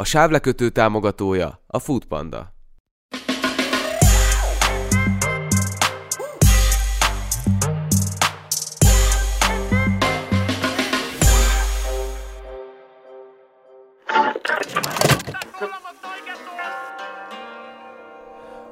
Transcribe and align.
A 0.00 0.04
sávlekötő 0.04 0.68
támogatója 0.68 1.62
a 1.66 1.78
Foodpanda. 1.78 2.52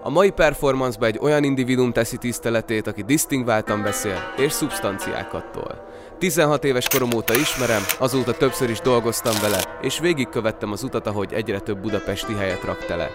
A 0.03 0.11
mai 0.11 0.31
performance 0.31 1.07
egy 1.07 1.19
olyan 1.21 1.45
individum 1.45 1.93
teszi 1.93 2.17
tiszteletét, 2.17 2.87
aki 2.87 3.03
disztingváltan 3.03 3.83
beszél 3.83 4.33
és 4.37 4.53
szubstanciákat 4.53 5.51
tol. 5.53 5.85
16 6.19 6.65
éves 6.65 6.89
korom 6.89 7.11
óta 7.15 7.35
ismerem, 7.35 7.83
azóta 7.99 8.33
többször 8.33 8.71
is 8.71 8.81
dolgoztam 8.81 9.35
vele, 9.41 9.79
és 9.81 9.99
végigkövettem 9.99 10.73
az 10.73 10.83
utat, 10.83 11.07
ahogy 11.07 11.33
egyre 11.33 11.61
több 11.61 11.79
budapesti 11.79 12.35
helyet 12.35 12.63
rak 12.63 12.85
tele. 12.85 13.11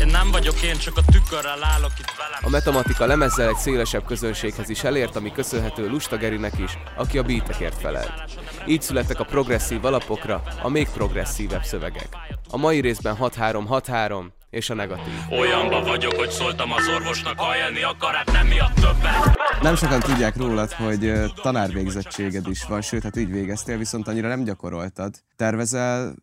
Én 0.00 0.06
nem 0.06 0.30
vagyok 0.30 0.62
én, 0.62 0.78
csak 0.78 0.96
a 0.96 1.02
tükörrel 1.12 1.64
állok 1.64 1.92
itt 1.98 2.14
velem. 2.18 2.40
A 2.42 2.48
matematika 2.48 3.06
lemezzel 3.06 3.48
egy 3.48 3.56
szélesebb 3.56 4.04
közönséghez 4.04 4.68
is 4.68 4.84
elért, 4.84 5.16
ami 5.16 5.32
köszönhető 5.32 5.88
Lusta 5.88 6.16
Gerinek 6.16 6.58
is, 6.58 6.78
aki 6.96 7.18
a 7.18 7.22
beatekért 7.22 7.80
felel. 7.80 8.24
Így 8.66 8.82
születtek 8.82 9.20
a 9.20 9.24
progresszív 9.24 9.84
alapokra 9.84 10.42
a 10.62 10.68
még 10.68 10.88
progresszívebb 10.94 11.62
szövegek. 11.62 12.08
A 12.50 12.56
mai 12.56 12.80
részben 12.80 13.16
6-3-6-3 13.20 14.24
és 14.50 14.70
a 14.70 14.74
negatív. 14.74 15.12
Olyanba 15.30 15.82
vagyok, 15.82 16.12
hogy 16.12 16.30
szóltam 16.30 16.72
az 16.72 16.88
orvosnak, 16.88 17.38
ha 17.38 17.56
élni 17.56 17.82
akar, 17.82 18.14
hát 18.14 18.32
nem 18.32 18.46
miatt 18.46 18.74
többet. 18.74 19.38
Nem 19.62 19.74
sokan 19.74 20.00
tudják 20.00 20.36
rólad, 20.36 20.72
hogy 20.72 21.12
tanárvégzettséged 21.34 22.48
is 22.48 22.64
van, 22.64 22.80
sőt, 22.80 23.02
hát 23.02 23.16
így 23.16 23.30
végeztél, 23.30 23.78
viszont 23.78 24.08
annyira 24.08 24.28
nem 24.28 24.44
gyakoroltad. 24.44 25.14
Tervezel 25.36 26.14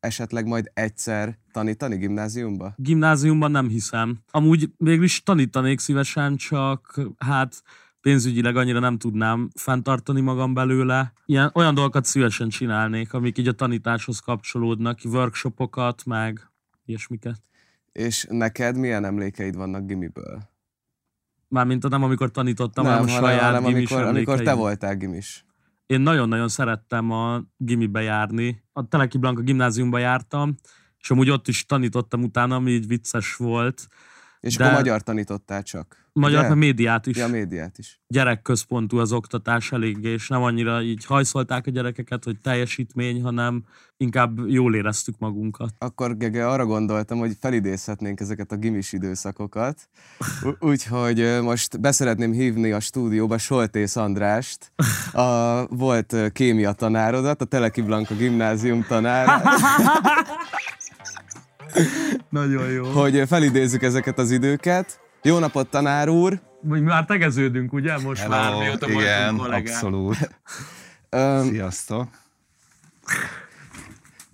esetleg 0.00 0.46
majd 0.46 0.70
egyszer 0.74 1.38
tanítani 1.52 1.96
gimnáziumba? 1.96 2.74
Gimnáziumban 2.76 3.50
nem 3.50 3.68
hiszem. 3.68 4.18
Amúgy 4.30 4.68
végül 4.76 5.04
is 5.04 5.22
tanítanék 5.22 5.78
szívesen, 5.78 6.36
csak 6.36 7.00
hát 7.18 7.62
pénzügyileg 8.00 8.56
annyira 8.56 8.78
nem 8.78 8.98
tudnám 8.98 9.48
fenntartani 9.54 10.20
magam 10.20 10.54
belőle. 10.54 11.12
Ilyen, 11.26 11.50
olyan 11.54 11.74
dolgokat 11.74 12.04
szívesen 12.04 12.48
csinálnék, 12.48 13.12
amik 13.12 13.38
így 13.38 13.48
a 13.48 13.52
tanításhoz 13.52 14.18
kapcsolódnak, 14.18 14.98
workshopokat, 15.04 16.04
meg 16.04 16.50
ilyesmiket. 16.84 17.49
És 17.92 18.26
neked 18.28 18.76
milyen 18.76 19.04
emlékeid 19.04 19.56
vannak 19.56 19.86
gimiből? 19.86 20.48
Mármint 21.48 21.88
nem 21.88 22.02
amikor 22.02 22.30
tanítottam, 22.30 22.84
hanem 22.84 23.02
a 23.02 23.08
saját 23.08 23.40
hanem 23.40 23.64
gimis 23.64 23.90
amikor, 23.90 24.08
amikor 24.08 24.40
te 24.40 24.54
voltál 24.54 24.96
gimis. 24.96 25.44
Én 25.86 26.00
nagyon-nagyon 26.00 26.48
szerettem 26.48 27.10
a 27.10 27.42
gimibe 27.56 28.02
járni. 28.02 28.62
A 28.72 28.88
Teleki 28.88 29.18
Blanka 29.18 29.42
gimnáziumba 29.42 29.98
jártam, 29.98 30.54
és 30.98 31.10
amúgy 31.10 31.30
ott 31.30 31.48
is 31.48 31.66
tanítottam 31.66 32.22
utána, 32.22 32.54
ami 32.54 32.70
így 32.70 32.86
vicces 32.86 33.36
volt. 33.36 33.86
És 34.40 34.56
De- 34.56 34.64
akkor 34.64 34.76
magyar 34.76 35.02
tanítottál 35.02 35.62
csak. 35.62 35.99
Magyar, 36.12 36.48
meg 36.48 36.56
médiát 36.58 37.06
is. 37.06 37.16
Ja, 37.16 37.28
médiát 37.28 37.78
is. 37.78 38.00
gyerekközpontú 38.08 38.98
az 38.98 39.12
oktatás 39.12 39.72
eléggé, 39.72 40.08
és 40.08 40.28
nem 40.28 40.42
annyira 40.42 40.82
így 40.82 41.04
hajszolták 41.04 41.66
a 41.66 41.70
gyerekeket, 41.70 42.24
hogy 42.24 42.38
teljesítmény, 42.40 43.22
hanem 43.22 43.64
inkább 43.96 44.48
jól 44.48 44.74
éreztük 44.74 45.18
magunkat. 45.18 45.74
Akkor 45.78 46.16
Gege, 46.16 46.48
arra 46.48 46.66
gondoltam, 46.66 47.18
hogy 47.18 47.36
felidézhetnénk 47.40 48.20
ezeket 48.20 48.52
a 48.52 48.56
gimis 48.56 48.92
időszakokat. 48.92 49.88
Úgyhogy 50.58 51.38
most 51.42 51.80
beszeretném 51.80 52.32
hívni 52.32 52.72
a 52.72 52.80
stúdióba 52.80 53.38
Soltész 53.38 53.96
Andrást, 53.96 54.72
a 55.12 55.66
volt 55.66 56.16
kémia 56.32 56.72
tanárodat, 56.72 57.40
a 57.42 57.44
Teleki 57.44 57.82
Blanka 57.82 58.14
gimnázium 58.14 58.84
tanárát, 58.88 59.44
Nagyon 62.28 62.70
jó. 62.70 62.84
hogy 62.84 63.22
felidézzük 63.26 63.82
ezeket 63.82 64.18
az 64.18 64.30
időket. 64.30 65.00
Jó 65.22 65.38
napot, 65.38 65.68
tanár 65.68 66.08
úr! 66.08 66.40
Mi 66.60 66.80
már 66.80 67.04
tegeződünk, 67.04 67.72
ugye? 67.72 67.98
Most 67.98 68.28
már 68.28 68.54
mióta 68.54 68.90
igen, 68.90 69.38
abszolút. 69.38 70.16
Sziasztok, 71.50 72.08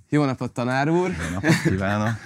jó 0.08 0.24
napot, 0.24 0.52
tanár 0.52 0.88
úr! 0.88 1.10
jó 1.10 1.34
napot 1.34 1.62
kívánok. 1.62 2.14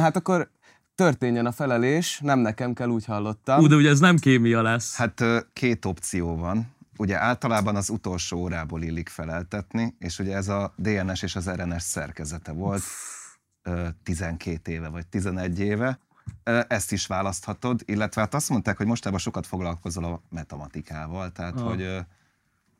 Hát 0.00 0.16
akkor 0.16 0.50
történjen 0.94 1.46
a 1.46 1.52
felelés, 1.52 2.20
nem 2.22 2.38
nekem 2.38 2.72
kell, 2.72 2.88
úgy 2.88 3.04
hallottam. 3.04 3.60
Ú, 3.60 3.66
de 3.66 3.74
ugye 3.74 3.88
ez 3.88 3.98
nem 4.00 4.16
kémia 4.16 4.62
lesz. 4.62 4.96
Hát 4.96 5.22
két 5.52 5.84
opció 5.84 6.36
van. 6.36 6.74
Ugye 6.96 7.18
általában 7.20 7.76
az 7.76 7.88
utolsó 7.88 8.38
órából 8.38 8.82
illik 8.82 9.08
feleltetni, 9.08 9.94
és 9.98 10.18
ugye 10.18 10.36
ez 10.36 10.48
a 10.48 10.72
DNS 10.76 11.22
és 11.22 11.36
az 11.36 11.50
RNS 11.50 11.82
szerkezete 11.82 12.52
volt 12.52 12.82
ö, 13.62 13.88
12 14.02 14.72
éve 14.72 14.88
vagy 14.88 15.06
11 15.06 15.60
éve. 15.60 15.98
Ezt 16.68 16.92
is 16.92 17.06
választhatod, 17.06 17.80
illetve 17.84 18.20
hát 18.20 18.34
azt 18.34 18.48
mondták, 18.48 18.76
hogy 18.76 18.86
mostában 18.86 19.18
sokat 19.18 19.46
foglalkozol 19.46 20.04
a 20.04 20.20
matematikával, 20.28 21.32
tehát 21.32 21.60
Ah. 21.60 21.68
hogy 21.68 22.04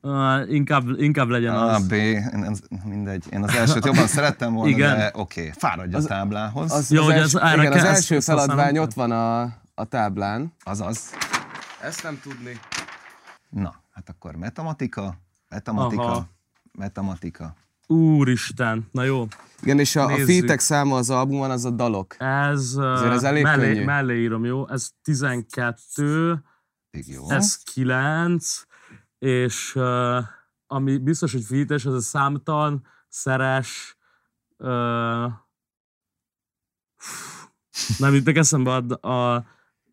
Uh, 0.03 0.53
inkább, 0.53 0.89
inkább 1.01 1.29
legyen 1.29 1.55
A, 1.55 1.75
az. 1.75 1.87
B, 1.87 1.93
én 1.93 2.45
az, 2.49 2.63
mindegy. 2.85 3.25
Én 3.31 3.43
az 3.43 3.55
elsőt 3.55 3.85
jobban 3.85 4.07
szerettem 4.17 4.53
volna, 4.53 4.71
Igen. 4.71 4.97
de 4.97 5.11
oké, 5.15 5.41
okay. 5.41 5.53
fáradj 5.59 5.95
a 5.95 5.97
Az- 5.99 6.05
táblához. 6.05 6.73
Az, 6.73 6.91
Jó, 6.91 7.03
az 7.05 7.11
els, 7.11 7.35
erre 7.35 7.63
igen, 7.63 7.73
az 7.73 7.85
első 7.85 8.17
ezt 8.17 8.27
feladvány 8.27 8.79
ott 8.79 8.93
van 8.93 9.11
a, 9.11 9.41
a 9.75 9.85
táblán. 9.89 10.53
Azaz. 10.65 11.11
Ezt 11.83 12.03
nem 12.03 12.21
tudni. 12.23 12.61
Na, 13.49 13.75
hát 13.93 14.09
akkor 14.09 14.37
matematika, 14.37 15.15
matematika, 15.49 16.03
Aha. 16.03 16.27
matematika. 16.73 17.55
Úristen, 17.91 18.89
na 18.93 19.03
jó. 19.03 19.27
Igen, 19.63 19.79
és 19.79 19.97
a, 19.97 20.05
a 20.05 20.17
featek 20.17 20.61
száma 20.61 20.97
az 20.97 21.11
albumon 21.11 21.51
az 21.51 21.65
a 21.65 21.71
dalok. 21.71 22.15
Ez, 22.19 22.75
Azért 22.77 23.13
ez 23.13 23.23
elég 23.23 23.43
mellé, 23.43 23.73
könnyű. 23.73 23.85
mellé 23.85 24.21
írom, 24.21 24.45
jó? 24.45 24.69
Ez 24.69 24.91
12, 25.03 26.43
Így 26.91 27.09
jó. 27.09 27.31
ez 27.31 27.57
9, 27.57 28.63
és 29.19 29.75
uh, 29.75 30.19
ami 30.67 30.99
biztos, 30.99 31.33
hogy 31.33 31.43
fites, 31.45 31.85
az 31.87 31.95
a 31.95 32.01
számtan, 32.01 32.87
szeres, 33.09 33.97
uh, 34.59 35.33
nem 37.99 38.15
jutnak 38.15 38.37
eszembe, 38.37 38.71
a, 38.71 39.09
a, 39.09 39.45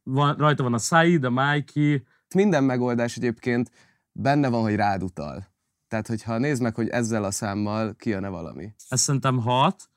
van, 0.03 0.35
rajta 0.35 0.63
van 0.63 0.73
a 0.73 0.77
Said, 0.77 1.23
a 1.23 1.29
Mikey, 1.29 2.05
Minden 2.35 2.63
megoldás 2.63 3.15
egyébként 3.15 3.71
benne 4.11 4.49
van, 4.49 4.61
hogy 4.61 4.75
rád 4.75 5.03
utal. 5.03 5.47
Tehát, 5.87 6.07
hogyha 6.07 6.37
nézd 6.37 6.61
meg, 6.61 6.75
hogy 6.75 6.89
ezzel 6.89 7.23
a 7.23 7.31
számmal 7.31 7.95
kijön-e 7.95 8.27
valami. 8.27 8.73
ez 8.89 9.01
szerintem 9.01 9.37
6, 9.39 9.89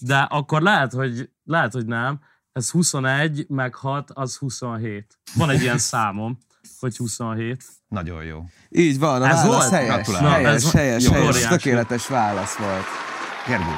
de 0.00 0.18
akkor 0.18 0.62
lehet, 0.62 0.92
hogy, 0.92 1.30
lehet, 1.44 1.72
hogy 1.72 1.86
nem. 1.86 2.20
Ez 2.52 2.70
21, 2.70 3.46
meg 3.48 3.74
6, 3.74 4.10
az 4.10 4.36
27. 4.36 5.18
Van 5.34 5.50
egy 5.50 5.60
ilyen 5.62 5.78
számom, 5.78 6.38
hogy 6.78 6.96
27. 6.96 7.64
Nagyon 7.88 8.24
jó. 8.24 8.44
Így 8.68 8.98
van, 8.98 9.22
a 9.22 9.26
Ez 9.28 9.34
válasz 9.34 9.46
volt? 9.46 9.70
helyes. 9.70 10.06
Helyes, 10.06 10.20
Na, 10.20 10.48
ez 10.48 10.72
helyes, 10.72 11.04
jó, 11.04 11.12
helyes, 11.12 11.46
tökéletes 11.46 12.06
válasz 12.06 12.56
volt. 12.56 12.84
Gergő, 13.46 13.74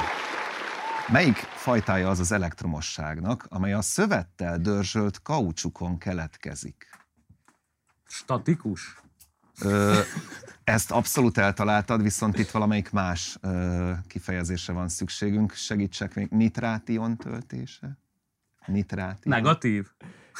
melyik 1.09 1.37
fajtája 1.37 2.09
az 2.09 2.19
az 2.19 2.32
elektromosságnak, 2.32 3.47
amely 3.49 3.72
a 3.72 3.82
szövettel 3.82 4.59
dörzsölt 4.59 5.22
kaucsukon 5.22 5.99
keletkezik? 5.99 6.88
Statikus? 8.06 8.99
Ö, 9.60 9.98
ezt 10.65 10.91
abszolút 10.91 11.38
eltaláltad, 11.38 12.03
viszont 12.03 12.38
itt 12.38 12.50
valamelyik 12.50 12.91
más 12.91 13.37
ö, 13.41 13.91
kifejezésre 14.06 14.72
van 14.72 14.88
szükségünk. 14.88 15.53
Segítsek 15.53 16.15
még. 16.15 16.28
Nitrátion 16.31 17.16
töltése? 17.16 17.99
Nitrátion? 18.66 19.34
Negatív? 19.34 19.87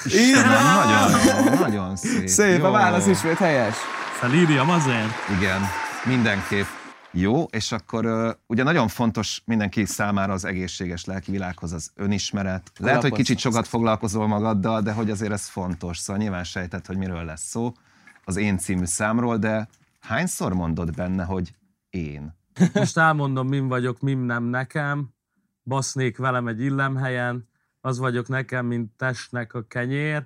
Istenem, 0.05 0.65
nagyon, 0.65 1.59
nagyon 1.59 1.97
szép. 1.97 2.27
Szép, 2.27 2.59
Jó. 2.59 2.65
a 2.65 2.71
válasz 2.71 3.07
ismét 3.07 3.37
helyes. 3.37 3.77
Felírjam 4.19 4.71
azért? 4.71 5.11
Igen, 5.37 5.61
mindenképp. 6.05 6.67
Jó, 7.13 7.43
és 7.45 7.73
akkor 7.73 8.07
uh, 8.07 8.31
ugye 8.47 8.63
nagyon 8.63 8.89
fontos 8.89 9.43
mindenki 9.45 9.85
számára 9.85 10.33
az 10.33 10.45
egészséges 10.45 11.05
lelki 11.05 11.31
világhoz 11.31 11.73
az 11.73 11.91
önismeret. 11.95 12.71
Lehet, 12.79 13.01
hogy 13.03 13.13
kicsit 13.13 13.39
sokat 13.39 13.69
foglalkozol 13.69 14.27
magaddal, 14.27 14.81
de 14.81 14.93
hogy 14.93 15.11
azért 15.11 15.33
ez 15.33 15.47
fontos. 15.47 15.99
Szóval 15.99 16.23
nyilván 16.23 16.45
sejtett, 16.45 16.87
hogy 16.87 16.97
miről 16.97 17.25
lesz 17.25 17.49
szó 17.49 17.73
az 18.31 18.37
én 18.37 18.59
című 18.59 18.85
számról, 18.85 19.37
de 19.37 19.69
hányszor 20.01 20.53
mondod 20.53 20.95
benne, 20.95 21.25
hogy 21.25 21.55
én? 21.91 22.37
Most 22.75 22.99
elmondom, 22.99 23.49
min 23.49 23.69
vagyok, 23.69 24.01
mim 24.01 24.21
nem 24.21 24.45
nekem. 24.45 25.09
Basznék 25.65 26.19
velem 26.19 26.47
egy 26.49 26.61
illemhelyen. 26.61 27.49
Az 27.81 27.99
vagyok 27.99 28.29
nekem, 28.29 28.67
mint 28.67 28.91
testnek 28.97 29.55
a 29.55 29.67
kenyér. 29.67 30.25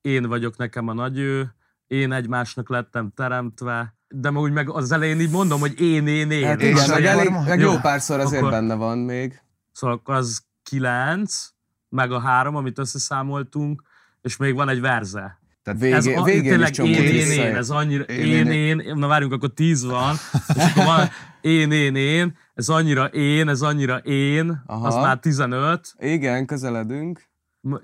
Én 0.00 0.28
vagyok 0.28 0.56
nekem 0.56 0.88
a 0.88 0.92
nagyő. 0.92 1.54
Én 1.86 2.12
egymásnak 2.12 2.68
lettem 2.68 3.12
teremtve. 3.14 3.96
De 4.08 4.30
meg 4.30 4.42
úgy 4.42 4.52
meg 4.52 4.70
az 4.70 4.92
elején 4.92 5.20
így 5.20 5.30
mondom, 5.30 5.60
hogy 5.60 5.80
én, 5.80 6.06
én, 6.06 6.30
én. 6.30 6.46
Hát 6.46 6.62
igen, 6.62 6.90
meg, 6.90 7.04
elég, 7.04 7.30
meg 7.30 7.60
Jó, 7.60 7.72
jó 7.72 7.78
párszor 7.78 8.20
azért 8.20 8.40
akkor- 8.40 8.52
benne 8.52 8.74
van 8.74 8.98
még. 8.98 9.42
Szóval 9.72 9.96
akkor 9.96 10.14
az 10.14 10.42
kilenc, 10.62 11.48
meg 11.88 12.12
a 12.12 12.20
három, 12.20 12.56
amit 12.56 12.78
összeszámoltunk, 12.78 13.82
és 14.20 14.36
még 14.36 14.54
van 14.54 14.68
egy 14.68 14.80
verze. 14.80 15.41
Tehát 15.62 15.80
Végé, 15.80 15.94
Ez 15.94 16.06
a, 16.06 16.22
végén 16.22 16.42
is 16.42 16.48
tényleg 16.48 16.70
csomó 16.70 16.88
én, 16.88 17.14
én, 17.14 17.30
én, 17.30 17.56
ez 17.56 17.70
annyira, 17.70 18.02
Én, 18.04 18.24
én, 18.26 18.46
én, 18.46 18.78
én, 18.78 18.94
na 18.96 19.06
várjunk, 19.06 19.32
akkor 19.32 19.48
tíz 19.54 19.84
van, 19.84 20.14
és 20.56 20.62
akkor 20.64 20.84
van 20.84 21.08
én, 21.40 21.72
én, 21.72 21.94
én, 21.96 22.36
ez 22.54 22.68
annyira 22.68 23.04
én, 23.04 23.48
ez 23.48 23.60
annyira 23.62 23.96
én, 23.96 24.62
Aha. 24.66 24.86
az 24.86 24.94
már 24.94 25.18
15, 25.18 25.94
Igen, 25.98 26.46
közeledünk. 26.46 27.22
M- 27.60 27.74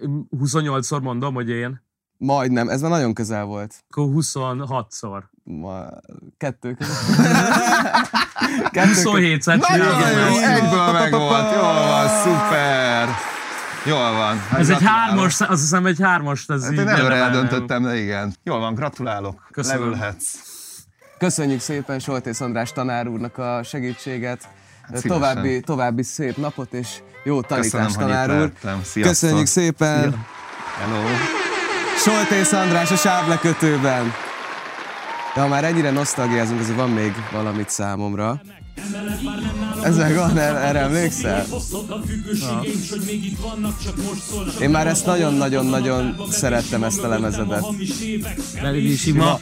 28-szor 0.41 1.03
mondom, 1.03 1.35
hogy 1.35 1.49
én, 1.51 1.87
Majdnem, 2.17 2.69
ez 2.69 2.81
már 2.81 2.91
nagyon 2.91 3.15
közel 3.15 3.45
volt. 3.45 3.75
akkor 3.91 4.09
26-szor. 4.15 5.23
Ma, 5.45 5.87
kettő 6.37 6.75
között. 6.75 7.17
kettő 8.71 8.89
között. 8.89 9.13
27-szer 9.15 9.69
Nagyon 9.69 10.11
jó, 10.11 10.39
egyből 10.39 10.93
megvolt, 10.93 11.55
jól 11.55 11.73
van, 11.75 12.09
szuper. 12.09 13.09
Jól 13.85 14.13
van. 14.13 14.39
Hát 14.39 14.61
Ez 14.61 14.69
egy 14.69 14.83
hármas, 14.83 15.41
azt 15.41 15.61
hiszem 15.61 15.87
egy 15.87 15.99
hármas, 16.03 16.45
ez 16.49 16.63
Hát 16.63 16.73
így 16.73 16.79
én 16.79 16.89
előre 16.89 17.15
eldöntöttem, 17.15 17.83
de 17.83 17.97
igen. 17.97 18.35
Jól 18.45 18.59
van, 18.59 18.75
gratulálok. 18.75 19.49
Köszönöm. 19.51 19.81
Leülhetsz. 19.81 20.35
Köszönjük 21.19 21.61
szépen 21.61 21.99
Soltész 21.99 22.41
András 22.41 22.73
tanár 22.73 23.07
úrnak 23.09 23.39
a 23.39 23.61
segítséget. 23.63 24.49
szívesen. 24.87 25.11
További, 25.11 25.61
további 25.61 26.03
szép 26.03 26.37
napot 26.37 26.73
és 26.73 26.89
jó 27.25 27.41
Köszönöm, 27.41 27.71
tanítást, 27.71 27.97
hogy 27.97 28.05
tanár 28.07 28.41
úr. 28.41 28.53
Köszönjük 29.03 29.47
szépen! 29.47 30.25
Hello. 30.79 31.03
Soltész 31.97 32.53
András 32.53 32.91
a 32.91 32.97
sávlekötőben. 32.97 34.13
De 35.35 35.41
ha 35.41 35.49
már 35.49 35.65
ennyire 35.65 35.91
nosztalgiázunk, 35.91 36.61
azért 36.61 36.77
van 36.77 36.91
még 36.91 37.13
valamit 37.33 37.69
számomra. 37.69 38.41
Ezek 39.83 40.17
van, 40.17 40.39
erre, 40.39 40.59
erre 40.59 40.79
emlékszel? 40.79 41.47
Én 44.61 44.71
már 44.71 44.87
ezt 44.87 45.07
nagyon-nagyon-nagyon 45.07 46.17
szerettem 46.31 46.83
ezt 46.83 47.03
a 47.03 47.09
lemezedet. 47.09 47.65
Elég 48.55 48.97
sima. 48.99 49.41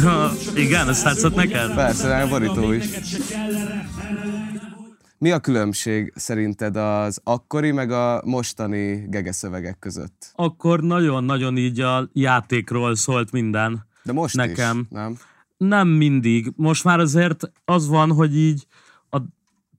Igen, 0.54 0.88
ez 0.88 1.02
tetszett 1.02 1.34
neked? 1.34 1.74
Persze, 1.74 2.08
rá 2.08 2.22
a 2.22 2.28
borító 2.28 2.72
is. 2.72 2.84
Mi 5.18 5.30
a 5.30 5.38
különbség 5.38 6.12
szerinted 6.16 6.76
az 6.76 7.20
akkori 7.24 7.72
meg 7.72 7.90
a 7.90 8.22
mostani 8.24 9.06
gegeszövegek 9.08 9.78
között? 9.78 10.32
Akkor 10.34 10.80
nagyon-nagyon 10.80 11.56
így 11.56 11.80
a 11.80 12.08
játékról 12.12 12.96
szólt 12.96 13.32
minden. 13.32 13.86
De 14.02 14.12
most 14.12 14.36
Nekem. 14.36 14.78
is, 14.78 14.86
nem? 14.90 15.16
Nem 15.56 15.88
mindig. 15.88 16.52
Most 16.56 16.84
már 16.84 17.00
azért 17.00 17.50
az 17.64 17.88
van, 17.88 18.12
hogy 18.12 18.36
így 18.36 18.66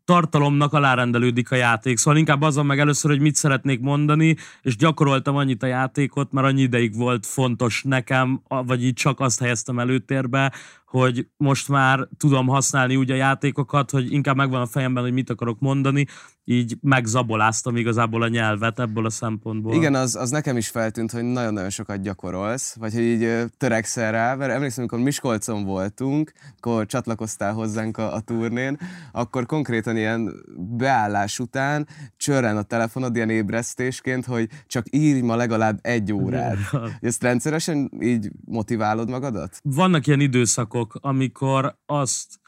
tartalomnak 0.07 0.73
alárendelődik 0.73 1.51
a 1.51 1.55
játék. 1.55 1.97
Szóval 1.97 2.19
inkább 2.19 2.41
azon 2.41 2.65
meg 2.65 2.79
először, 2.79 3.11
hogy 3.11 3.19
mit 3.19 3.35
szeretnék 3.35 3.79
mondani, 3.79 4.35
és 4.61 4.75
gyakoroltam 4.75 5.35
annyit 5.35 5.63
a 5.63 5.67
játékot, 5.67 6.31
mert 6.31 6.47
annyi 6.47 6.61
ideig 6.61 6.95
volt 6.95 7.25
fontos 7.25 7.83
nekem, 7.83 8.41
vagy 8.47 8.83
így 8.83 8.93
csak 8.93 9.19
azt 9.19 9.39
helyeztem 9.39 9.79
előtérbe, 9.79 10.51
hogy 10.87 11.27
most 11.37 11.69
már 11.69 12.07
tudom 12.17 12.47
használni 12.47 12.95
úgy 12.95 13.11
a 13.11 13.15
játékokat, 13.15 13.91
hogy 13.91 14.11
inkább 14.11 14.35
megvan 14.35 14.61
a 14.61 14.65
fejemben, 14.65 15.03
hogy 15.03 15.13
mit 15.13 15.29
akarok 15.29 15.59
mondani, 15.59 16.05
így 16.49 16.77
megzaboláztam 16.81 17.75
igazából 17.75 18.21
a 18.21 18.27
nyelvet 18.27 18.79
ebből 18.79 19.05
a 19.05 19.09
szempontból. 19.09 19.73
Igen, 19.73 19.95
az, 19.95 20.15
az 20.15 20.29
nekem 20.29 20.57
is 20.57 20.67
feltűnt, 20.69 21.11
hogy 21.11 21.23
nagyon-nagyon 21.23 21.69
sokat 21.69 22.01
gyakorolsz, 22.01 22.75
vagy 22.75 22.93
hogy 22.93 23.03
így 23.03 23.43
törekszel 23.57 24.11
rá, 24.11 24.35
mert 24.35 24.51
emlékszem, 24.51 24.79
amikor 24.79 25.05
Miskolcon 25.05 25.63
voltunk, 25.63 26.31
akkor 26.57 26.85
csatlakoztál 26.85 27.53
hozzánk 27.53 27.97
a, 27.97 28.13
a 28.13 28.19
turnén, 28.19 28.77
akkor 29.11 29.45
konkrétan 29.45 29.97
ilyen 29.97 30.33
beállás 30.57 31.39
után 31.39 31.87
csörren 32.17 32.57
a 32.57 32.61
telefonod 32.61 33.15
ilyen 33.15 33.29
ébresztésként, 33.29 34.25
hogy 34.25 34.49
csak 34.67 34.85
írj 34.89 35.19
ma 35.19 35.35
legalább 35.35 35.79
egy 35.81 36.13
órát. 36.13 36.57
Ezt 36.99 37.23
rendszeresen 37.23 37.91
így 37.99 38.31
motiválod 38.45 39.09
magadat? 39.09 39.59
vannak 39.63 40.07
ilyen 40.07 40.19
időszakok, 40.19 40.76
amikor 41.01 41.77
azt 41.85 42.39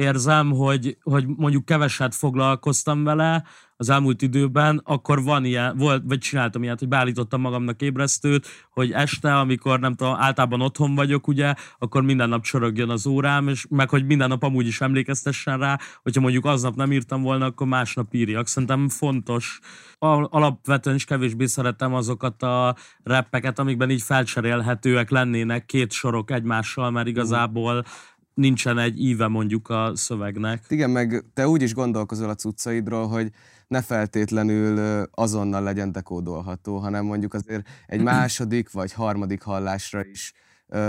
érzem, 0.00 0.50
hogy, 0.50 0.96
hogy 1.02 1.26
mondjuk 1.26 1.64
keveset 1.64 2.14
foglalkoztam 2.14 3.04
vele 3.04 3.44
az 3.80 3.90
elmúlt 3.90 4.22
időben, 4.22 4.80
akkor 4.84 5.22
van 5.22 5.44
ilyen, 5.44 5.76
volt, 5.76 6.02
vagy 6.06 6.18
csináltam 6.18 6.62
ilyet, 6.62 6.78
hogy 6.78 6.88
beállítottam 6.88 7.40
magamnak 7.40 7.82
ébresztőt, 7.82 8.46
hogy 8.70 8.92
este, 8.92 9.38
amikor 9.38 9.80
nem 9.80 9.94
tudom, 9.94 10.14
általában 10.18 10.60
otthon 10.60 10.94
vagyok, 10.94 11.28
ugye, 11.28 11.54
akkor 11.78 12.02
minden 12.02 12.28
nap 12.28 12.42
csörögjön 12.42 12.90
az 12.90 13.06
órám, 13.06 13.48
és 13.48 13.66
meg 13.68 13.88
hogy 13.88 14.06
minden 14.06 14.28
nap 14.28 14.42
amúgy 14.42 14.66
is 14.66 14.80
emlékeztessen 14.80 15.58
rá, 15.58 15.78
hogyha 16.02 16.20
mondjuk 16.20 16.44
aznap 16.44 16.74
nem 16.74 16.92
írtam 16.92 17.22
volna, 17.22 17.44
akkor 17.44 17.66
másnap 17.66 18.14
írjak. 18.14 18.46
Szerintem 18.46 18.88
fontos. 18.88 19.58
Al- 19.98 20.32
Alapvetően 20.32 20.96
is 20.96 21.04
kevésbé 21.04 21.46
szeretem 21.46 21.94
azokat 21.94 22.42
a 22.42 22.76
rappeket, 23.02 23.58
amikben 23.58 23.90
így 23.90 24.02
felcserélhetőek 24.02 25.10
lennének 25.10 25.66
két 25.66 25.92
sorok 25.92 26.30
egymással, 26.30 26.90
mert 26.90 27.06
igazából 27.06 27.84
nincsen 28.34 28.78
egy 28.78 29.00
íve 29.00 29.28
mondjuk 29.28 29.68
a 29.68 29.92
szövegnek. 29.94 30.64
Igen, 30.68 30.90
meg 30.90 31.24
te 31.34 31.48
úgy 31.48 31.62
is 31.62 31.74
gondolkozol 31.74 32.28
a 32.28 32.34
cuccaidról, 32.34 33.08
hogy 33.08 33.30
ne 33.68 33.82
feltétlenül 33.82 35.02
azonnal 35.10 35.62
legyen 35.62 35.92
dekódolható, 35.92 36.76
hanem 36.76 37.04
mondjuk 37.04 37.34
azért 37.34 37.68
egy 37.86 38.02
második 38.12 38.70
vagy 38.70 38.92
harmadik 38.92 39.42
hallásra 39.42 40.04
is 40.04 40.32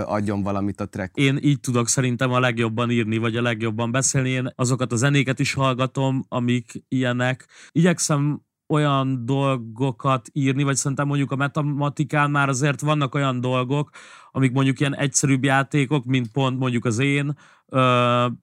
adjon 0.06 0.44
valamit 0.44 0.80
a 0.80 0.86
track. 0.86 1.18
Én 1.18 1.38
így 1.42 1.60
tudok 1.60 1.88
szerintem 1.88 2.32
a 2.32 2.40
legjobban 2.40 2.92
írni, 2.92 3.18
vagy 3.18 3.36
a 3.36 3.42
legjobban 3.42 3.92
beszélni. 3.92 4.30
Én 4.30 4.54
azokat 4.56 4.92
a 4.92 4.96
zenéket 4.96 5.40
is 5.40 5.54
hallgatom, 5.54 6.26
amik 6.28 6.84
ilyenek. 6.88 7.48
Igyekszem 7.72 8.42
olyan 8.72 9.26
dolgokat 9.26 10.30
írni, 10.34 10.64
vagy 10.64 10.76
szerintem 10.76 11.08
mondjuk 11.08 11.32
a 11.32 11.36
matematikán 11.36 12.32
már 12.32 12.50
azért 12.50 12.82
vannak 12.82 13.16
olyan 13.16 13.42
dolgok, 13.42 13.90
amik 14.32 14.52
mondjuk 14.52 14.80
ilyen 14.80 14.96
egyszerűbb 14.96 15.44
játékok, 15.44 16.06
mint 16.06 16.32
pont 16.32 16.60
mondjuk 16.60 16.86
az 16.86 17.00
én, 17.00 17.38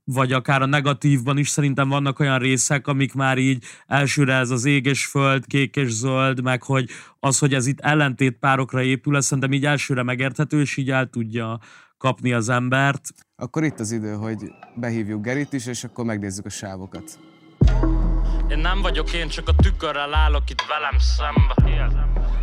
vagy 0.05 0.33
akár 0.33 0.63
a 0.63 0.67
negatívban 0.67 1.39
is 1.39 1.49
szerintem 1.49 1.89
vannak 1.89 2.19
olyan 2.19 2.39
részek, 2.39 2.87
amik 2.87 3.15
már 3.15 3.39
így 3.39 3.65
elsőre 3.87 4.35
ez 4.35 4.51
az 4.51 4.65
ég 4.65 4.87
és 4.87 5.07
föld, 5.07 5.47
kék 5.47 5.77
és 5.77 5.93
zöld, 5.93 6.43
meg 6.43 6.63
hogy 6.63 6.89
az, 7.21 7.39
hogy 7.39 7.55
ez 7.55 7.67
itt 7.67 7.81
ellentétpárokra 7.81 8.83
épül, 8.83 9.17
ez 9.17 9.25
szerintem 9.25 9.53
így 9.53 9.67
elsőre 9.67 10.03
megérthető, 10.03 10.61
és 10.61 10.77
így 10.77 10.91
el 10.91 11.07
tudja 11.07 11.59
kapni 11.99 12.33
az 12.33 12.49
embert. 12.49 13.09
Akkor 13.37 13.65
itt 13.65 13.81
az 13.81 13.93
idő, 13.93 14.13
hogy 14.13 14.39
behívjuk 14.75 15.23
Gerit 15.23 15.53
is, 15.53 15.67
és 15.67 15.85
akkor 15.85 16.05
megnézzük 16.05 16.47
a 16.47 16.51
sávokat. 16.51 17.19
Én 18.51 18.59
nem 18.59 18.83
vagyok 18.83 19.13
én, 19.13 19.29
csak 19.29 19.49
a 19.49 19.53
tükörrel 19.53 20.15
állok 20.15 20.51
itt 20.51 20.63
velem 20.69 20.99
szembe. 20.99 21.55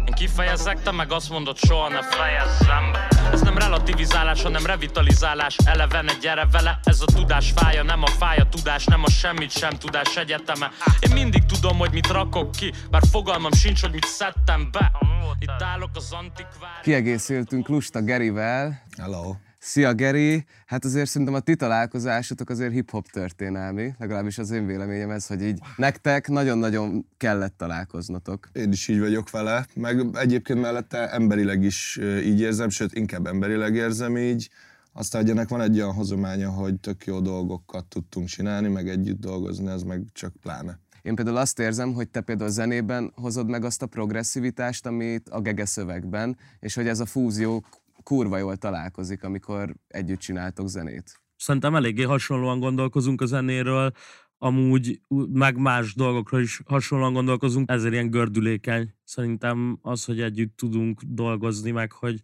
Én 0.07 0.13
kifejezek, 0.13 0.81
te 0.81 0.92
meg 0.92 1.12
azt 1.12 1.30
mondod, 1.30 1.57
soha 1.57 1.90
ne 1.90 2.02
fejezzem 2.02 2.92
be 2.92 3.07
Ez 3.31 3.42
nem 3.42 3.57
relativizálás, 3.57 4.42
hanem 4.42 4.66
revitalizálás. 4.66 5.57
Elevene, 5.66 6.13
gyere 6.22 6.48
vele, 6.52 6.80
ez 6.84 7.02
a 7.02 7.06
tudás 7.06 7.52
fája. 7.56 7.84
Nem 7.84 8.04
a 8.04 8.07
fáj 8.07 8.38
a 8.38 8.50
tudás, 8.50 8.86
nem 8.86 9.04
a 9.04 9.10
semmit 9.10 9.52
sem 9.52 9.72
tudás 9.72 10.18
egyeteme. 10.18 10.72
Én 11.00 11.12
mindig 11.13 11.46
tudom, 11.46 11.77
hogy 11.77 11.91
mit 11.91 12.08
rakok 12.08 12.51
ki 12.51 12.74
Bár 12.91 13.01
fogalmam 13.12 13.51
sincs, 13.51 13.82
hogy 13.82 13.91
mit 13.91 14.06
szedtem 14.06 14.70
be. 14.72 14.91
Itt 15.39 15.62
állok 15.62 15.89
az 15.94 16.12
antikvár 16.12 16.79
Kiegészültünk 16.82 17.68
Lusta 17.68 18.01
Gerivel. 18.01 18.82
Hello. 18.98 19.36
Szia 19.65 19.93
Geri! 19.93 20.45
Hát 20.65 20.86
azért 20.86 21.10
szerintem 21.10 21.36
a 21.36 21.39
ti 21.39 21.55
találkozásotok 21.55 22.50
azért 22.50 22.72
hip-hop 22.72 23.07
történelmi, 23.07 23.93
legalábbis 24.00 24.38
az 24.38 24.51
én 24.51 24.65
véleményem 24.65 25.10
ez, 25.10 25.27
hogy 25.27 25.43
így 25.43 25.60
nektek 25.75 26.27
nagyon-nagyon 26.27 27.05
kellett 27.17 27.57
találkoznatok. 27.57 28.50
Én 28.51 28.72
is 28.72 28.88
így 28.88 29.00
vagyok 29.00 29.29
vele, 29.29 29.67
meg 29.75 30.05
egyébként 30.13 30.62
mellette 30.62 31.12
emberileg 31.12 31.63
is 31.63 32.00
így 32.24 32.39
érzem, 32.39 32.69
sőt 32.69 32.93
inkább 32.93 33.25
emberileg 33.25 33.75
érzem 33.75 34.17
így. 34.17 34.50
Aztán 34.93 35.22
hogy 35.22 35.29
ennek 35.29 35.50
van 35.50 35.62
egy 35.62 35.75
olyan 35.75 35.93
hozománya, 35.93 36.50
hogy 36.50 36.79
tök 36.79 37.05
jó 37.05 37.19
dolgokat 37.19 37.86
tudtunk 37.86 38.27
csinálni, 38.27 38.67
meg 38.67 38.89
együtt 38.89 39.19
dolgozni, 39.19 39.67
ez 39.67 39.84
meg 39.84 40.01
csak 40.13 40.34
pláne. 40.41 40.79
Én 41.01 41.15
például 41.15 41.38
azt 41.38 41.60
érzem, 41.60 41.93
hogy 41.93 42.10
te 42.10 42.22
például 42.22 42.50
a 42.50 42.53
zenében 42.53 43.12
hozod 43.15 43.50
meg 43.50 43.63
azt 43.63 43.81
a 43.81 43.86
progresszivitást, 43.86 44.86
amit 44.86 45.29
a 45.29 45.41
gege 45.41 45.65
szövegben, 45.65 46.38
és 46.60 46.75
hogy 46.75 46.88
ez 46.88 47.00
a 47.00 47.05
fúzió 47.05 47.65
kurva 48.05 48.38
jól 48.38 48.57
találkozik, 48.57 49.24
amikor 49.24 49.75
együtt 49.88 50.19
csináltok 50.19 50.67
zenét. 50.67 51.21
Szerintem 51.35 51.75
eléggé 51.75 52.03
hasonlóan 52.03 52.59
gondolkozunk 52.59 53.21
a 53.21 53.25
zenéről, 53.25 53.91
amúgy 54.38 55.01
meg 55.27 55.57
más 55.57 55.93
dolgokról 55.93 56.41
is 56.41 56.62
hasonlóan 56.65 57.13
gondolkozunk, 57.13 57.69
ezért 57.69 57.93
ilyen 57.93 58.09
gördülékeny. 58.09 58.93
Szerintem 59.03 59.79
az, 59.81 60.05
hogy 60.05 60.21
együtt 60.21 60.57
tudunk 60.57 61.01
dolgozni, 61.01 61.71
meg 61.71 61.91
hogy 61.91 62.21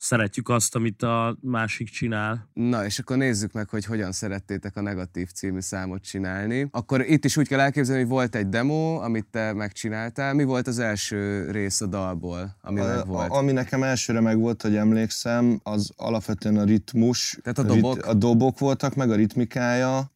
szeretjük 0.00 0.48
azt, 0.48 0.74
amit 0.74 1.02
a 1.02 1.36
másik 1.40 1.88
csinál. 1.88 2.48
Na, 2.52 2.84
és 2.84 2.98
akkor 2.98 3.16
nézzük 3.16 3.52
meg, 3.52 3.68
hogy 3.68 3.84
hogyan 3.84 4.12
szerettétek 4.12 4.76
a 4.76 4.80
Negatív 4.80 5.30
című 5.30 5.60
számot 5.60 6.02
csinálni. 6.02 6.68
Akkor 6.70 7.00
itt 7.00 7.24
is 7.24 7.36
úgy 7.36 7.48
kell 7.48 7.60
elképzelni, 7.60 8.00
hogy 8.00 8.10
volt 8.10 8.34
egy 8.34 8.48
demo, 8.48 8.94
amit 8.94 9.26
te 9.30 9.52
megcsináltál. 9.52 10.34
Mi 10.34 10.44
volt 10.44 10.66
az 10.66 10.78
első 10.78 11.50
rész 11.50 11.80
a 11.80 11.86
dalból, 11.86 12.56
ami 12.60 12.80
meg 12.80 12.98
A, 12.98 13.04
volt? 13.04 13.30
a, 13.30 13.36
ami 13.36 13.52
nekem 13.52 13.82
elsőre 13.82 14.20
meg 14.20 14.38
volt, 14.38 14.62
hogy 14.62 14.76
emlékszem, 14.76 15.60
az 15.62 15.92
alapvetően 15.96 16.56
a 16.56 16.64
ritmus. 16.64 17.38
Tehát 17.42 17.58
a 17.58 17.62
dobok? 17.62 17.94
Rit, 17.94 18.04
a 18.04 18.14
dobok 18.14 18.58
voltak, 18.58 18.94
meg 18.94 19.10
a 19.10 19.14
ritmikája. 19.14 20.10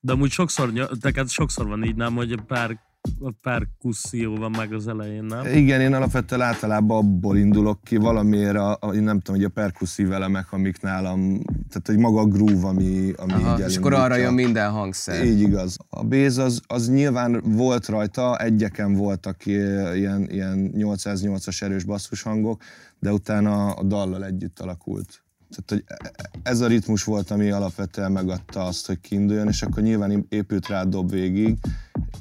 De 0.00 0.12
amúgy 0.12 0.30
sokszor, 0.30 0.72
neked 1.00 1.28
sokszor 1.28 1.66
van 1.66 1.84
így, 1.84 1.94
nem, 1.94 2.14
hogy 2.14 2.40
pár 2.46 2.80
a 3.20 3.30
perkusszió 3.42 4.36
van 4.36 4.50
meg 4.50 4.72
az 4.72 4.88
elején, 4.88 5.24
nem? 5.24 5.46
Igen, 5.46 5.80
én 5.80 5.94
alapvetően 5.94 6.40
általában 6.40 6.96
abból 6.96 7.36
indulok 7.36 7.84
ki, 7.84 7.96
valamiért 7.96 8.56
a, 8.56 8.76
a 8.80 8.92
én 8.94 9.02
nem 9.02 9.20
tudom, 9.20 9.40
hogy 9.40 9.50
a 9.50 9.60
perkusszív 9.60 10.12
elemek, 10.12 10.52
amik 10.52 10.80
nálam, 10.80 11.42
tehát 11.68 11.86
hogy 11.86 11.98
maga 11.98 12.20
a 12.20 12.26
groove, 12.26 12.66
ami, 12.66 13.12
ami 13.16 13.32
Aha, 13.32 13.58
így 13.58 13.66
és 13.68 13.76
akkor 13.76 13.92
arra 13.92 14.16
jön 14.16 14.34
minden 14.34 14.70
hangszer. 14.70 15.24
Így 15.24 15.40
igaz. 15.40 15.76
A 15.88 16.04
Béz 16.04 16.38
az, 16.38 16.60
az 16.66 16.90
nyilván 16.90 17.42
volt 17.44 17.86
rajta, 17.86 18.38
egyeken 18.38 18.94
voltak 18.94 19.46
ilyen, 19.46 20.30
ilyen 20.30 20.72
808-as 20.76 21.62
erős 21.62 21.84
basszushangok, 21.84 22.62
de 22.98 23.12
utána 23.12 23.70
a 23.70 23.82
dallal 23.82 24.24
együtt 24.24 24.60
alakult. 24.60 25.22
Tehát, 25.54 25.64
hogy 25.66 25.84
e- 25.86 26.30
ez 26.42 26.60
a 26.60 26.66
ritmus 26.66 27.04
volt, 27.04 27.30
ami 27.30 27.50
alapvetően 27.50 28.12
megadta 28.12 28.64
azt, 28.64 28.86
hogy 28.86 29.00
kiinduljon, 29.00 29.48
és 29.48 29.62
akkor 29.62 29.82
nyilván 29.82 30.26
épült 30.28 30.68
rá 30.68 30.82
dob 30.84 31.10
végig, 31.10 31.56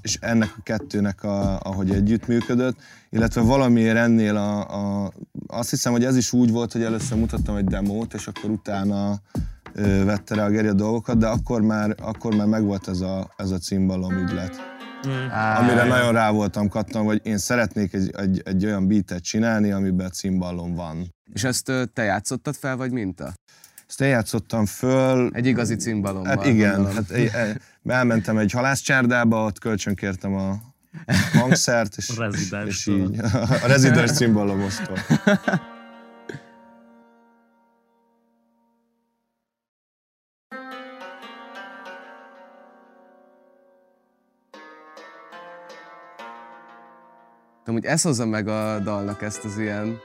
és 0.01 0.17
ennek 0.21 0.53
a 0.57 0.61
kettőnek, 0.63 1.23
a, 1.23 1.59
ahogy 1.59 1.91
együttműködött, 1.91 2.75
illetve 3.09 3.41
valamiért 3.41 3.97
ennél 3.97 4.35
a, 4.35 4.59
a, 5.03 5.11
azt 5.47 5.69
hiszem, 5.69 5.91
hogy 5.91 6.03
ez 6.03 6.15
is 6.15 6.33
úgy 6.33 6.51
volt, 6.51 6.71
hogy 6.71 6.83
először 6.83 7.17
mutattam 7.17 7.55
egy 7.55 7.65
demót, 7.65 8.13
és 8.13 8.27
akkor 8.27 8.49
utána 8.49 9.21
ö, 9.73 10.03
vette 10.03 10.35
rá 10.35 10.45
a 10.45 10.49
Geri 10.49 10.67
a 10.67 10.73
dolgokat, 10.73 11.17
de 11.17 11.27
akkor 11.27 11.61
már, 11.61 11.95
akkor 12.01 12.35
már 12.35 12.47
megvolt 12.47 12.87
ez 12.87 13.01
a, 13.01 13.33
ez 13.37 13.51
a 13.51 13.57
cimbalom 13.57 14.17
ügylet. 14.17 14.55
Á, 15.29 15.59
Amire 15.59 15.83
nagyon 15.83 16.11
rá 16.11 16.31
voltam 16.31 16.69
kattam, 16.69 17.05
hogy 17.05 17.21
én 17.23 17.37
szeretnék 17.37 17.93
egy, 17.93 18.11
egy, 18.17 18.41
egy 18.45 18.65
olyan 18.65 18.87
beatet 18.87 19.23
csinálni, 19.23 19.71
amiben 19.71 20.11
cimballom 20.11 20.75
van. 20.75 21.13
És 21.33 21.43
ezt 21.43 21.71
te 21.93 22.03
játszottad 22.03 22.55
fel, 22.55 22.75
vagy 22.77 22.91
minta? 22.91 23.33
Ezt 23.87 24.01
eljátszottam 24.01 24.65
föl, 24.65 25.29
Egy 25.33 25.45
igazi 25.45 25.75
cimbalommal. 25.75 26.37
Hát 26.37 26.45
igen, 26.45 26.75
gondolom. 26.75 26.95
hát 26.95 27.11
e- 27.11 27.39
e- 27.39 27.57
elmentem 27.85 28.37
egy 28.37 28.51
halászcsárdába, 28.51 29.45
ott 29.45 29.59
kölcsönkértem 29.59 30.33
a 30.33 30.61
hangszert, 31.39 31.97
és, 31.97 32.09
A 32.09 32.25
és 32.65 32.87
így, 32.87 33.19
a 33.63 33.67
rezidens 33.67 34.11
cimbalomoztól. 34.11 34.97
De 47.65 47.71
úgy 47.71 47.85
ez 47.85 48.01
hozza 48.01 48.25
meg 48.25 48.47
a 48.47 48.79
dalnak 48.79 49.21
ezt 49.21 49.43
az 49.43 49.57
ilyen 49.57 49.99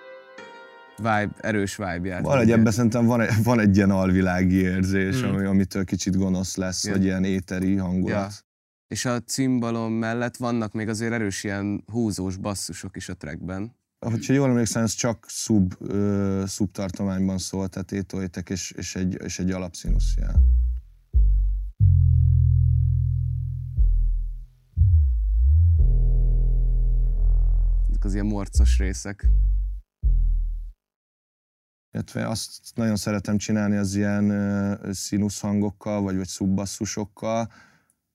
vibe, 0.96 1.30
erős 1.40 1.76
vibe-ját. 1.76 2.22
Valahogy 2.22 2.50
ebben 2.50 2.72
szerintem 2.72 3.06
van, 3.06 3.20
egy- 3.20 3.42
van 3.42 3.60
egy 3.60 3.76
ilyen 3.76 3.90
alvilági 3.90 4.56
érzés, 4.56 5.22
Mm. 5.22 5.28
ami, 5.28 5.44
amitől 5.44 5.84
kicsit 5.84 6.16
gonosz 6.16 6.56
lesz, 6.56 6.84
Ja. 6.84 6.92
vagy 6.92 7.04
ilyen 7.04 7.24
éteri 7.24 7.76
hangulat. 7.76 8.32
Ja. 8.32 8.44
És 8.88 9.04
a 9.04 9.20
cimbalom 9.20 9.92
mellett 9.92 10.36
vannak 10.36 10.72
még 10.72 10.88
azért 10.88 11.12
erős 11.12 11.44
ilyen 11.44 11.84
húzós 11.92 12.36
basszusok 12.36 12.96
is 12.96 13.08
a 13.08 13.14
trackben. 13.14 13.74
Hogyha 14.06 14.32
jól 14.32 14.48
emlékszem, 14.48 14.82
ez 14.82 14.92
csak 14.92 15.24
szub, 15.28 15.74
ö, 15.80 16.42
szubtartományban 16.46 17.38
szólt, 17.38 17.70
tehát 17.70 17.92
étolítek 17.92 18.50
és, 18.50 18.70
és, 18.70 18.94
egy, 18.96 19.18
és 19.24 19.38
egy 19.38 19.50
alapszínuszjel. 19.50 20.42
Ezek 27.88 28.04
az 28.04 28.14
ilyen 28.14 28.26
morcos 28.26 28.78
részek. 28.78 29.26
Illetve 31.96 32.28
azt 32.28 32.50
nagyon 32.74 32.96
szeretem 32.96 33.36
csinálni 33.36 33.76
az 33.76 33.94
ilyen 33.94 34.78
színusz 34.92 35.40
hangokkal, 35.40 36.02
vagy, 36.02 36.16
vagy 36.16 36.26
szubbasszusokkal. 36.26 37.48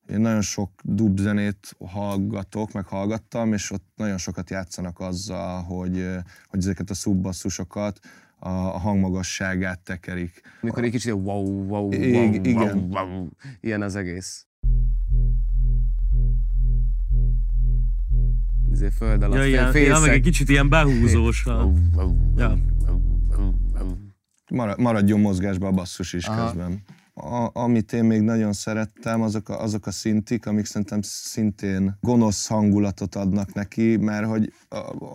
Én 0.10 0.20
nagyon 0.20 0.42
sok 0.42 0.72
dub 0.84 1.20
zenét 1.20 1.76
hallgatok, 1.86 2.72
meg 2.72 2.86
hallgattam, 2.86 3.54
és 3.54 3.72
ott 3.72 3.86
nagyon 3.96 4.18
sokat 4.18 4.50
játszanak 4.50 5.00
azzal, 5.00 5.62
hogy, 5.62 6.08
hogy 6.48 6.60
ezeket 6.60 6.90
a 6.90 6.94
szubbasszusokat 6.94 8.00
a, 8.40 8.50
a 8.50 8.78
hangmagasságát 8.78 9.80
tekerik. 9.80 10.42
Mikor 10.62 10.84
egy 10.84 10.92
kicsit 10.92 11.06
ilyen 11.14 11.24
wow, 11.26 11.66
wow, 11.68 11.84
wow, 11.90 11.94
I- 12.34 12.34
igen. 12.50 12.78
wow, 12.78 13.08
wow, 13.10 13.28
ilyen 13.62 13.82
az 13.82 13.96
egész. 13.96 14.46
Ezért 18.72 18.94
föld 18.94 19.24
alatt 19.24 19.38
Ja, 19.38 19.46
ilyen, 19.46 19.72
fél- 19.72 19.88
ja, 19.88 20.00
meg 20.00 20.10
egy 20.10 20.22
kicsit 20.22 20.50
ilyen 20.50 20.70
behúzós. 20.70 21.46
a- 21.46 21.52
Wow, 21.64 21.74
wow, 21.96 22.16
Ja. 22.38 22.58
Maradjon 24.77 25.20
mozgásba 25.20 25.67
a 25.67 25.72
basszus 25.72 26.13
is 26.13 26.25
Aha. 26.27 26.46
közben. 26.46 26.84
A, 27.13 27.50
amit 27.53 27.93
én 27.93 28.03
még 28.03 28.22
nagyon 28.22 28.53
szerettem, 28.53 29.22
azok 29.22 29.50
a, 29.50 29.62
azok 29.62 29.86
a 29.88 29.91
szintik, 29.91 30.46
amik 30.46 30.65
szerintem 30.65 31.00
szintén 31.01 31.98
gonosz 32.01 32.48
hangulatot 32.48 33.15
adnak 33.15 33.53
neki, 33.53 33.98
mert 33.98 34.25
hogy 34.25 34.53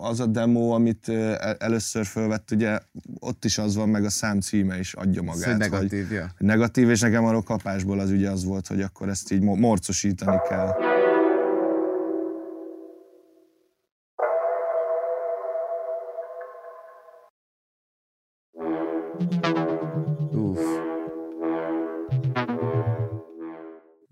az 0.01 0.19
a 0.19 0.25
demo, 0.25 0.69
amit 0.69 1.11
először 1.57 2.05
fölvett, 2.05 2.51
ugye 2.51 2.79
ott 3.19 3.45
is 3.45 3.57
az 3.57 3.75
van, 3.75 3.89
meg 3.89 4.05
a 4.05 4.09
szám 4.09 4.39
címe 4.39 4.79
is 4.79 4.93
adja 4.93 5.21
Ez 5.21 5.27
magát. 5.27 5.47
egy 5.47 5.51
hogy 5.51 5.59
negatív, 5.71 6.11
ja. 6.11 6.27
negatív, 6.37 6.89
és 6.89 7.01
nekem 7.01 7.25
arról 7.25 7.43
kapásból 7.43 7.99
az 7.99 8.11
ugye 8.11 8.29
az 8.29 8.43
volt, 8.43 8.67
hogy 8.67 8.81
akkor 8.81 9.09
ezt 9.09 9.31
így 9.31 9.41
mo- 9.41 9.59
morcosítani 9.59 10.37
kell. 10.49 10.75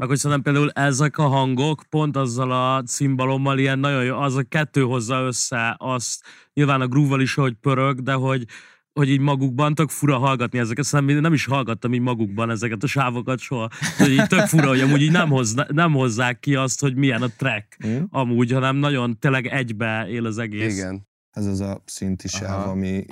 Meg 0.06 0.14
hogy 0.14 0.24
szerintem 0.24 0.54
például 0.54 0.88
ezek 0.88 1.18
a 1.18 1.28
hangok 1.28 1.84
pont 1.90 2.18
azzal 2.18 2.52
a 2.52 2.84
cimbalommal 2.84 3.60
ilyen 3.60 3.80
nagyon 3.80 4.04
jó, 4.04 4.18
az 4.18 4.36
a 4.36 4.44
kettő 4.44 4.82
hozza 4.82 5.22
össze 5.22 5.76
azt, 5.80 6.24
nyilván 6.54 6.82
a 6.82 6.88
groove 6.88 7.22
is, 7.22 7.34
hogy 7.34 7.54
pörög, 7.54 8.02
de 8.02 8.14
hogy, 8.14 8.46
hogy 8.94 9.10
így 9.10 9.20
magukban 9.20 9.76
tök 9.76 9.90
fura 9.90 10.18
hallgatni 10.18 10.60
ezeket, 10.60 10.86
szerintem 10.86 11.18
nem 11.18 11.34
is 11.34 11.46
hallgattam 11.46 11.94
így 11.94 12.02
magukban 12.02 12.50
ezeket 12.50 12.84
a 12.84 12.88
sávokat 12.88 13.40
soha. 13.40 13.70
Hogy 13.98 14.12
így 14.12 14.28
tök 14.28 14.46
fura, 14.46 14.68
hogy 14.68 14.80
amúgy 14.80 15.02
így 15.02 15.12
nem, 15.12 15.30
hozna, 15.30 15.66
nem 15.70 15.94
hozzák 15.94 16.40
ki 16.40 16.56
azt, 16.56 16.82
hogy 16.82 16.96
milyen 16.96 17.22
a 17.22 17.30
track 17.38 17.76
Hm? 17.80 18.04
amúgy, 18.10 18.52
hanem 18.52 18.76
nagyon 18.76 19.20
tényleg 19.20 19.48
egybe 19.48 20.08
él 20.10 20.26
az 20.26 20.38
egész. 20.38 20.78
Igen. 20.78 21.08
Ez 21.32 21.46
az 21.46 21.60
a 21.60 21.82
szinti 21.86 22.28
sáv, 22.28 22.68
ami 22.68 23.06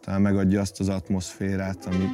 talán 0.00 0.22
megadja 0.22 0.60
azt 0.60 0.80
az 0.80 0.88
atmoszférát, 0.88 1.86
ami 1.86 2.04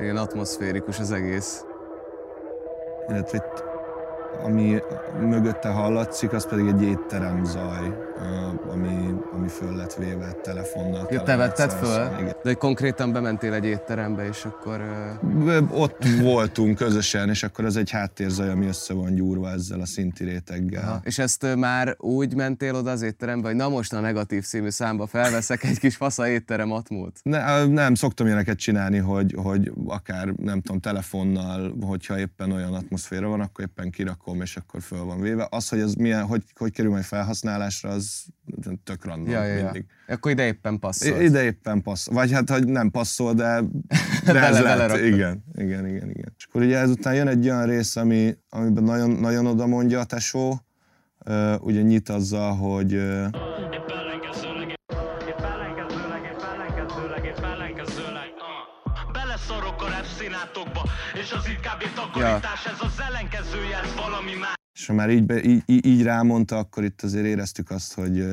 Igen, 0.00 0.16
atmoszférikus 0.16 0.98
az 0.98 1.12
egész. 1.12 1.64
illetve 3.08 3.36
itt, 3.36 3.69
ami 4.44 4.78
mögötte 5.20 5.68
hallatszik, 5.68 6.32
az 6.32 6.48
pedig 6.48 6.66
egy 6.66 6.82
étterem 6.82 7.44
zaj, 7.44 8.08
ami, 8.72 9.14
ami 9.32 9.48
föl 9.48 9.76
lett 9.76 9.94
véve 9.94 10.32
telefonnal. 10.42 11.06
Ja, 11.10 11.22
te 11.22 11.36
vetted 11.36 11.70
föl? 11.70 12.06
Igen. 12.18 12.26
De 12.26 12.36
hogy 12.42 12.56
konkrétan 12.56 13.12
bementél 13.12 13.52
egy 13.52 13.64
étterembe, 13.64 14.28
és 14.28 14.44
akkor... 14.44 14.84
Ott 15.72 16.04
voltunk 16.20 16.76
közösen, 16.76 17.28
és 17.28 17.42
akkor 17.42 17.64
ez 17.64 17.76
egy 17.76 17.90
háttérzaj, 17.90 18.50
ami 18.50 18.66
össze 18.66 18.94
van 18.94 19.14
gyúrva 19.14 19.50
ezzel 19.50 19.80
a 19.80 19.86
szinti 19.86 20.24
réteggel. 20.24 20.82
Aha. 20.82 21.00
És 21.04 21.18
ezt 21.18 21.46
már 21.56 21.94
úgy 21.98 22.34
mentél 22.34 22.74
oda 22.74 22.90
az 22.90 23.02
étterembe, 23.02 23.46
hogy 23.48 23.56
na 23.56 23.68
most 23.68 23.92
a 23.92 24.00
negatív 24.00 24.44
című 24.44 24.70
számba 24.70 25.06
felveszek 25.06 25.64
egy 25.64 25.78
kis 25.78 25.96
fasza 25.96 26.28
étterem 26.28 26.72
atmót. 26.72 27.20
Ne, 27.22 27.66
nem, 27.66 27.94
szoktam 27.94 28.26
ilyeneket 28.26 28.58
csinálni, 28.58 28.98
hogy, 28.98 29.34
hogy 29.42 29.72
akár, 29.86 30.26
nem 30.26 30.60
tudom, 30.60 30.80
telefonnal, 30.80 31.76
hogyha 31.86 32.18
éppen 32.18 32.52
olyan 32.52 32.74
atmoszféra 32.74 33.28
van, 33.28 33.40
akkor 33.40 33.64
éppen 33.64 33.90
kirakom, 34.20 34.40
és 34.42 34.56
akkor 34.56 34.82
föl 34.82 35.04
van 35.04 35.20
véve. 35.20 35.46
Az, 35.50 35.68
hogy 35.68 35.80
ez 35.80 35.94
milyen, 35.94 36.24
hogy, 36.26 36.42
hogy 36.54 36.72
kerül 36.72 36.90
majd 36.90 37.04
felhasználásra, 37.04 37.90
az 37.90 38.24
tök 38.84 39.04
random 39.04 39.32
Ja, 39.32 39.44
ja, 39.44 39.54
ja. 39.54 39.64
mindig. 39.64 39.84
Akkor 40.08 40.30
ide 40.30 40.46
éppen 40.46 40.78
passzol. 40.78 41.20
Ide 41.20 41.42
éppen 41.42 41.82
passzol. 41.82 42.14
Vagy 42.14 42.32
hát, 42.32 42.50
hogy 42.50 42.66
nem 42.66 42.90
passzol, 42.90 43.34
de, 43.34 43.60
de 44.24 44.32
Bele- 44.32 44.48
ez 44.48 44.54
lett. 44.54 44.62
beleraktad. 44.62 45.06
Igen, 45.06 45.44
igen, 45.54 45.86
igen, 45.86 46.10
igen. 46.10 46.34
És 46.38 46.44
akkor 46.48 46.62
ugye 46.62 46.78
ezután 46.78 47.14
jön 47.14 47.28
egy 47.28 47.44
olyan 47.44 47.66
rész, 47.66 47.96
ami, 47.96 48.36
amiben 48.50 48.84
nagyon, 48.84 49.10
nagyon 49.10 49.46
oda 49.46 49.66
mondja 49.66 50.00
a 50.00 50.04
tesó, 50.04 50.60
uh, 51.26 51.64
ugye 51.64 51.82
nyit 51.82 52.08
azzal, 52.08 52.56
hogy 52.56 52.94
uh, 52.94 53.26
Beleszorok 59.30 59.82
a 59.82 59.88
rap 59.88 60.06
színátokba, 60.18 60.82
és 61.14 61.32
az 61.32 61.48
itt 61.48 61.60
kb. 61.60 61.94
takarítás, 61.94 62.66
ez 62.66 62.80
az 62.80 63.00
ellenkezője, 63.08 63.80
ez 63.82 63.94
valami 63.94 64.34
más. 64.34 64.54
és 64.72 64.86
ha 64.86 64.92
már 64.92 65.10
így, 65.10 65.26
be, 65.26 65.42
így, 65.42 65.62
így- 65.66 66.02
rámondta, 66.02 66.56
akkor 66.56 66.84
itt 66.84 67.02
azért 67.02 67.24
éreztük 67.24 67.70
azt, 67.70 67.94
hogy, 67.94 68.24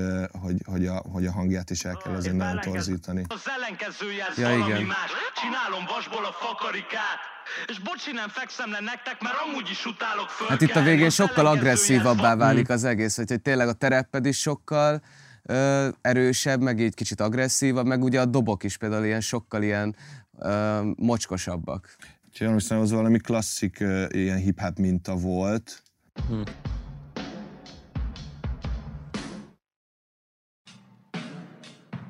hogy, 0.41 0.55
hogy, 0.65 0.85
a, 0.85 1.03
hogy 1.11 1.25
a 1.25 1.31
hangját 1.31 1.69
is 1.69 1.85
el 1.85 1.95
kell 2.03 2.13
azért 2.13 2.33
Épp 2.33 2.39
nagyon 2.39 2.61
torzítani. 2.61 3.23
Az 3.27 3.43
ellenkezője, 3.57 4.25
ez 4.29 4.37
Ja, 4.37 4.47
valami 4.49 4.65
igen. 4.65 4.83
más. 4.83 5.11
Csinálom 5.41 5.85
vasból 5.95 6.25
a 6.25 6.31
fakarikát, 6.31 7.19
és 7.67 7.79
bocsi, 7.79 8.11
nem 8.11 8.29
fekszem 8.29 8.71
le 8.71 8.79
nektek, 8.79 9.21
mert 9.21 9.35
amúgy 9.47 9.69
is 9.69 9.85
utálok 9.85 10.29
föl. 10.29 10.47
Hát 10.47 10.61
itt 10.61 10.75
a 10.75 10.81
végén 10.81 11.09
sokkal 11.09 11.45
agresszívabbá 11.45 12.35
válik 12.35 12.69
az 12.69 12.83
egész, 12.83 13.15
hogy, 13.15 13.29
hogy 13.29 13.41
tényleg 13.41 13.67
a 13.67 13.73
terepped 13.73 14.25
is 14.25 14.39
sokkal 14.39 15.01
ö, 15.43 15.87
erősebb, 16.01 16.61
meg 16.61 16.79
így 16.79 16.93
kicsit 16.93 17.21
agresszívabb, 17.21 17.85
meg 17.85 18.03
ugye 18.03 18.19
a 18.21 18.25
dobok 18.25 18.63
is 18.63 18.77
például 18.77 19.05
ilyen 19.05 19.21
sokkal 19.21 19.63
ilyen 19.63 19.95
ö, 20.37 20.81
mocskosabbak. 20.95 21.97
Úgyhogy 22.27 22.53
hiszem, 22.53 22.79
az 22.79 22.91
valami 22.91 23.17
klasszik 23.17 23.79
ö, 23.79 24.05
ilyen 24.09 24.37
hip-hop 24.37 24.77
minta 24.77 25.15
volt. 25.15 25.83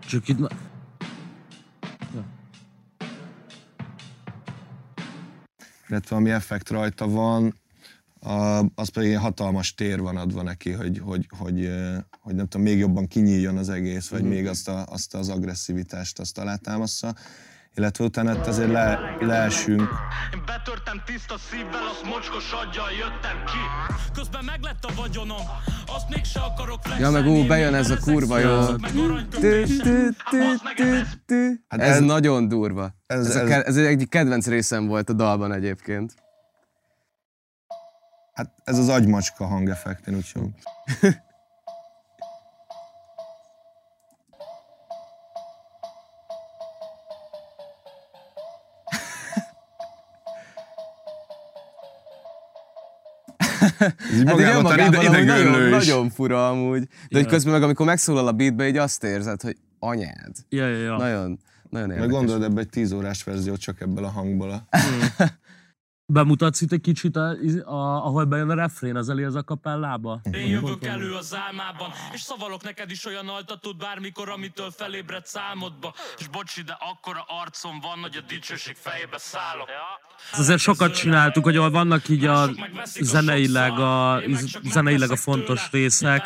Csak 0.07 0.27
itt... 0.27 0.37
illetve 5.89 6.15
ami 6.15 6.29
effekt 6.29 6.69
rajta 6.69 7.07
van, 7.07 7.55
a, 8.19 8.59
az 8.75 8.89
pedig 8.89 9.09
ilyen 9.09 9.21
hatalmas 9.21 9.73
tér 9.73 10.01
van 10.01 10.17
adva 10.17 10.41
neki, 10.41 10.71
hogy, 10.71 10.99
hogy, 10.99 11.27
hogy, 11.37 11.71
hogy 12.19 12.35
nem 12.35 12.47
tudom, 12.47 12.65
még 12.65 12.77
jobban 12.77 13.07
kinyíljon 13.07 13.57
az 13.57 13.69
egész, 13.69 14.07
vagy 14.07 14.23
még 14.23 14.47
azt, 14.47 14.67
a, 14.67 14.85
azt 14.85 15.13
az 15.15 15.29
agresszivitást 15.29 16.19
azt 16.19 16.37
alátámaszza. 16.37 17.15
Illetve 17.77 18.03
utána 18.03 18.33
itt 18.33 18.45
azért 18.47 18.71
le, 18.71 19.15
leesünk, 19.19 19.89
Én 20.33 20.41
betörtem 20.45 21.01
tiszta 21.05 21.37
szívvel, 21.37 21.83
azt 21.91 22.03
mocskos 22.03 22.51
aggyal 22.51 22.91
jöttem 22.91 23.43
ki 23.45 23.57
Közben 24.13 24.43
meglett 24.45 24.83
a 24.83 24.91
vagyonom, 24.95 25.41
azt 25.95 26.09
mégse 26.09 26.39
akarok 26.39 26.79
Ja, 26.99 27.09
meg 27.09 27.25
ú, 27.27 27.45
bejön 27.47 27.73
ez 27.73 27.89
a 27.89 27.97
kurva 27.97 28.39
jó. 28.39 28.59
Hát 31.67 31.79
Ez 31.81 31.95
ez- 31.95 31.99
nagyon 32.01 32.47
durva. 32.47 32.95
ez- 33.05 33.35
Ez, 33.35 33.51
ez 33.65 33.77
egy 33.77 34.09
kedvenc 34.09 34.47
részem 34.47 34.87
volt 34.87 35.09
a 35.09 35.13
dalban 35.13 35.51
egyébként. 35.53 36.13
hát 38.33 38.53
ez 38.63 38.77
az 38.77 38.89
agymacska 38.89 39.45
hangeffekt, 39.45 40.07
én 40.07 40.15
úgy 40.15 40.25
Ez 53.79 54.19
így 54.19 54.25
Hát 54.25 54.35
magában 54.35 54.79
amúgy 54.79 55.25
nagyon, 55.25 55.63
is. 55.63 55.87
nagyon 55.87 56.09
fura 56.09 56.49
amúgy. 56.49 56.81
De 56.81 56.87
hogy 57.11 57.21
Ja. 57.23 57.29
közben 57.29 57.53
meg 57.53 57.63
amikor 57.63 57.85
megszólal 57.85 58.27
a 58.27 58.31
beatbe, 58.31 58.67
így 58.67 58.77
azt 58.77 59.03
érzed, 59.03 59.41
hogy 59.41 59.57
anyád. 59.79 60.35
Ja, 60.49 60.67
ja, 60.67 60.77
ja. 60.77 60.97
Nagyon, 60.97 61.39
nagyon 61.69 61.87
Meg 61.87 61.97
érdekes. 61.97 62.17
gondolod 62.17 62.43
ebbe 62.43 62.59
egy 62.61 62.69
10 62.69 62.91
órás 62.91 63.23
verziót 63.23 63.59
csak 63.59 63.81
ebből 63.81 64.03
a 64.03 64.09
hangból. 64.09 64.49
A... 64.51 64.77
Bemutatsz 66.13 66.61
itt 66.61 66.71
egy 66.71 66.81
kicsit, 66.81 67.15
a, 67.15 67.29
a, 67.65 68.05
ahol 68.05 68.25
bejön 68.25 68.49
a 68.49 68.53
refrén, 68.53 68.95
az 68.95 69.09
elé 69.09 69.23
az 69.23 69.35
a 69.35 69.43
kapellába? 69.43 70.19
Én 70.31 70.47
jövök 70.47 70.85
elő 70.85 71.13
az 71.13 71.35
álmában 71.35 71.89
És 72.13 72.21
szavalok 72.21 72.63
neked 72.63 72.91
is 72.91 73.05
olyan 73.05 73.27
altatót 73.27 73.77
bármikor 73.77 74.29
Amitől 74.29 74.71
felébred 74.71 75.25
számodba 75.25 75.93
És 76.17 76.27
bocsi, 76.27 76.61
de 76.61 76.77
akkora 76.79 77.25
arcom 77.41 77.79
van 77.79 77.97
Hogy 78.01 78.15
a 78.15 78.25
dicsőség 78.27 78.75
fejébe 78.75 79.17
szállok 79.17 79.67
Azért 80.31 80.59
sokat 80.59 80.93
csináltuk, 80.93 81.43
hogy 81.43 81.57
ahol 81.57 81.69
vannak 81.69 82.09
így 82.09 82.25
a 82.25 82.49
zeneileg 82.99 83.79
a, 83.79 84.21
zeneileg 84.63 85.11
a 85.11 85.15
fontos 85.15 85.67
részek, 85.71 86.23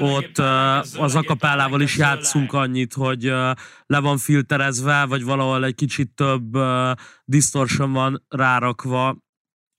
ott 0.00 0.38
uh, 0.38 1.02
az 1.02 1.14
akapellával 1.14 1.80
is 1.80 1.96
játszunk 1.96 2.52
annyit, 2.52 2.92
hogy 2.92 3.26
uh, 3.30 3.50
le 3.86 3.98
van 3.98 4.18
filterezve, 4.18 5.04
vagy 5.04 5.24
valahol 5.24 5.64
egy 5.64 5.74
kicsit 5.74 6.10
több 6.14 6.56
uh, 6.56 6.90
distortion 7.24 7.92
van 7.92 8.24
rárakva. 8.28 9.16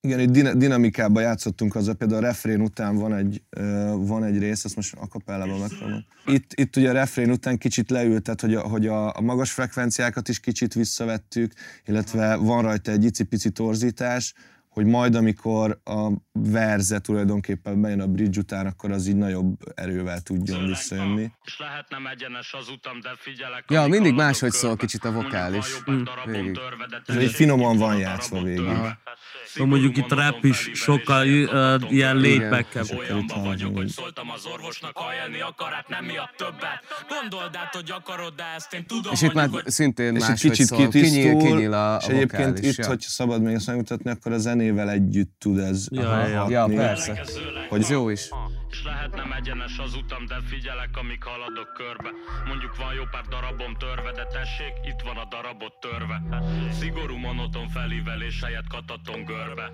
Igen, 0.07 0.19
egy 0.19 0.31
din- 0.31 0.57
dinamikában 0.57 1.23
játszottunk 1.23 1.75
azzal, 1.75 1.93
például 1.93 2.23
a 2.23 2.27
refrén 2.27 2.61
után 2.61 2.95
van 2.95 3.13
egy, 3.13 3.41
van 3.95 4.23
egy 4.23 4.37
rész, 4.37 4.63
ezt 4.65 4.75
most 4.75 4.95
akapellában 4.95 5.59
megpróbálom. 5.59 6.05
Itt, 6.25 6.53
itt 6.53 6.75
ugye 6.75 6.89
a 6.89 6.93
refrén 6.93 7.31
után 7.31 7.57
kicsit 7.57 7.89
leültet, 7.89 8.41
hogy, 8.41 8.55
a, 8.55 8.61
hogy 8.61 8.87
a, 8.87 9.15
a 9.15 9.21
magas 9.21 9.51
frekvenciákat 9.51 10.27
is 10.29 10.39
kicsit 10.39 10.73
visszavettük, 10.73 11.53
illetve 11.85 12.35
van 12.35 12.61
rajta 12.61 12.91
egy 12.91 13.03
icipici 13.03 13.49
torzítás, 13.49 14.33
hogy 14.77 14.85
majd 14.85 15.15
amikor 15.15 15.79
a 15.83 16.11
verze 16.31 16.99
tulajdonképpen 16.99 17.81
bejön 17.81 18.01
a 18.01 18.07
bridge 18.07 18.39
után, 18.39 18.65
akkor 18.65 18.91
az 18.91 19.07
így 19.07 19.15
nagyobb 19.15 19.55
erővel 19.75 20.21
tudjon 20.21 20.65
visszajönni. 20.65 21.31
És 21.45 21.59
lehet 21.59 21.89
nem 21.89 22.07
egyenes 22.07 22.53
az 22.53 22.69
utam, 22.69 22.99
de 22.99 23.09
figyelek 23.17 23.63
Ja, 23.67 23.87
mindig 23.87 24.13
máshogy 24.13 24.51
szól 24.51 24.69
körbe. 24.69 24.85
kicsit 24.85 25.03
a 25.03 25.11
vokális. 25.11 25.81
Mm. 25.91 26.03
Végig. 26.25 26.53
törve, 26.53 26.85
de 26.89 27.01
Ez 27.05 27.15
egy 27.15 27.31
finoman 27.31 27.77
van 27.77 27.97
játszva 27.97 28.43
végig. 28.43 28.65
Aha. 28.65 28.97
De 29.55 29.65
mondjuk 29.65 29.97
itt 29.97 30.13
rap 30.13 30.43
is 30.43 30.69
sokkal 30.73 31.27
uh, 31.27 31.91
ilyen 31.91 32.17
laidback 32.19 32.91
Olyanban 32.97 33.43
vagyok, 33.43 33.75
hogy 33.75 33.87
szóltam 33.87 34.29
az 34.29 34.45
orvosnak, 34.45 34.97
ha 34.97 35.05
élni 35.23 35.41
akar, 35.41 35.71
hát 35.71 35.87
nem 35.87 36.05
miatt 36.05 36.33
többet. 36.37 36.81
Gondold 37.19 37.55
át, 37.55 37.75
hogy 37.75 37.91
akarod, 37.91 38.33
de 38.35 38.43
ezt 38.55 38.73
én 38.73 38.85
tudom, 38.85 39.11
És 39.13 39.21
itt 39.21 39.33
már 39.33 39.49
szintén 39.65 40.15
És 40.15 40.21
egy 40.21 40.29
máshogy 40.29 40.51
kicsit 40.51 40.65
szól. 40.65 40.77
Kinyíl, 40.77 41.01
kitisztul, 41.01 41.41
kinyíl 41.41 41.73
a, 41.73 41.95
a 41.95 41.97
és 42.01 42.07
egyébként 42.07 42.59
itt, 42.59 42.75
ja. 42.75 42.87
hogy 42.87 42.99
szabad 42.99 43.41
még 43.41 43.53
ezt 43.53 43.67
megmutatni, 43.67 44.09
akkor 44.09 44.31
a 44.31 44.37
zenével 44.67 44.89
együtt 44.89 45.35
tud 45.39 45.57
ez 45.59 45.87
Ja, 45.91 46.27
ja, 46.27 46.49
ja. 46.49 46.59
Hatni. 46.59 46.75
persze. 46.75 47.11
ellenkezőleg 47.11 47.67
Ez 47.71 47.89
jó 47.89 48.09
is. 48.09 48.29
És 48.69 48.83
lehet 48.83 49.15
nem 49.15 49.31
egyenes 49.31 49.77
az 49.85 49.93
utam, 50.01 50.25
de 50.25 50.37
figyelek, 50.51 50.89
amíg 51.01 51.23
haladok 51.23 51.69
körbe. 51.73 52.09
Mondjuk 52.49 52.75
van 52.81 52.93
jó 52.93 53.03
pár 53.13 53.25
darabom 53.33 53.73
törve, 53.83 54.11
de 54.19 54.25
tessék, 54.37 54.73
itt 54.91 55.01
van 55.07 55.17
a 55.23 55.25
darabot 55.33 55.75
törve. 55.85 56.17
Szigorú 56.79 57.15
monoton 57.27 57.67
felívelés 57.69 58.37
helyett 58.43 58.67
kataton 58.75 59.25
görbe. 59.31 59.67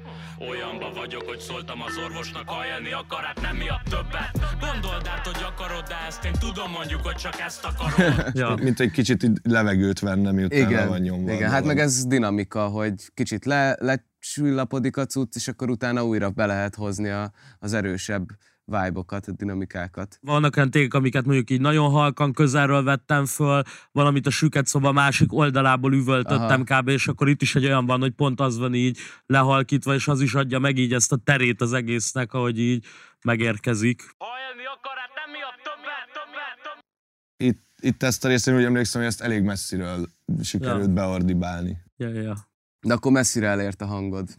Olyanba 0.50 0.88
vagyok, 1.02 1.24
hogy 1.32 1.40
szóltam 1.40 1.82
az 1.88 1.96
orvosnak, 2.06 2.50
ha 2.50 2.66
élni 2.66 2.92
akar, 3.02 3.24
hát 3.30 3.42
nem 3.42 3.56
miatt 3.56 3.84
többet. 3.96 4.34
Gondold 4.68 5.06
át, 5.14 5.26
hogy 5.28 5.44
akarod, 5.52 5.86
de 5.88 5.98
ezt 6.10 6.24
én 6.26 6.36
tudom 6.46 6.70
mondjuk, 6.72 7.02
hogy 7.08 7.16
csak 7.16 7.38
ezt 7.48 7.64
akarod. 7.66 8.02
Ja. 8.42 8.56
Mint 8.56 8.80
egy 8.80 8.92
kicsit 8.92 9.24
így 9.24 9.38
levegőt 9.44 10.00
venne, 10.00 10.32
miután 10.32 10.60
le 10.60 10.66
Igen, 10.70 10.88
van 10.88 11.00
nyomva. 11.00 11.32
igen. 11.34 11.50
hát 11.50 11.64
meg 11.66 11.80
ez 11.80 12.06
dinamika, 12.06 12.68
hogy 12.68 12.94
kicsit 13.14 13.46
le, 13.46 13.76
lecsüllapodik 13.80 14.98
a 14.98 15.06
cucc, 15.06 15.36
és 15.36 15.48
akkor 15.48 15.70
utána 15.70 16.06
újra 16.06 16.30
be 16.30 16.46
lehet 16.46 16.76
hozni 16.76 17.10
a, 17.10 17.32
az 17.60 17.74
erősebb 17.74 18.26
vibe-okat, 18.66 19.28
a 19.28 19.32
dinamikákat. 19.32 20.18
Vannak 20.22 20.56
olyan 20.56 20.72
tégek, 20.72 20.94
amiket 20.94 21.26
mondjuk 21.26 21.50
így 21.50 21.62
nagyon 21.62 21.90
halkan 21.90 22.34
közelről 22.34 22.84
vettem 22.84 23.26
föl, 23.26 23.62
valamit 23.92 24.28
a 24.28 24.30
süket 24.30 24.68
szoba 24.68 24.92
másik 24.92 25.34
oldalából 25.34 25.94
üvöltöttem 25.94 26.64
kb. 26.64 26.88
És 26.88 27.08
akkor 27.08 27.30
itt 27.30 27.42
is 27.42 27.56
egy 27.56 27.66
olyan 27.66 27.86
van, 27.86 28.00
hogy 28.00 28.12
pont 28.12 28.40
az 28.40 28.58
van 28.58 28.74
így 28.74 28.98
lehalkítva, 29.26 29.94
és 29.94 30.08
az 30.08 30.22
is 30.22 30.34
adja 30.34 30.60
meg 30.60 30.78
így 30.78 30.94
ezt 30.94 31.12
a 31.12 31.18
terét 31.24 31.62
az 31.62 31.74
egésznek, 31.74 32.34
ahogy 32.34 32.60
így 32.60 32.86
megérkezik. 33.24 34.02
Ha 34.18 34.26
élni 34.50 34.66
akar, 34.66 34.98
hát 34.98 35.12
nem 35.16 35.32
miatt 35.32 35.62
többet, 35.64 36.08
többet, 36.14 36.58
többet. 36.64 36.84
Itt, 37.38 37.64
itt 37.82 38.04
ezt 38.04 38.26
a 38.26 38.28
részt 38.28 38.48
én 38.48 38.56
úgy 38.56 38.64
emlékszem, 38.64 39.02
hogy 39.02 39.10
ezt 39.10 39.22
elég 39.22 39.44
messziről 39.44 40.08
sikerült 40.44 40.88
Ja. 40.88 40.94
beordibálni. 40.94 41.78
Ja, 41.98 42.10
ja. 42.10 42.36
De 42.82 42.94
akkor 42.94 43.12
messzire 43.12 43.48
elért 43.48 43.82
a 43.82 43.86
hangod. 43.86 44.30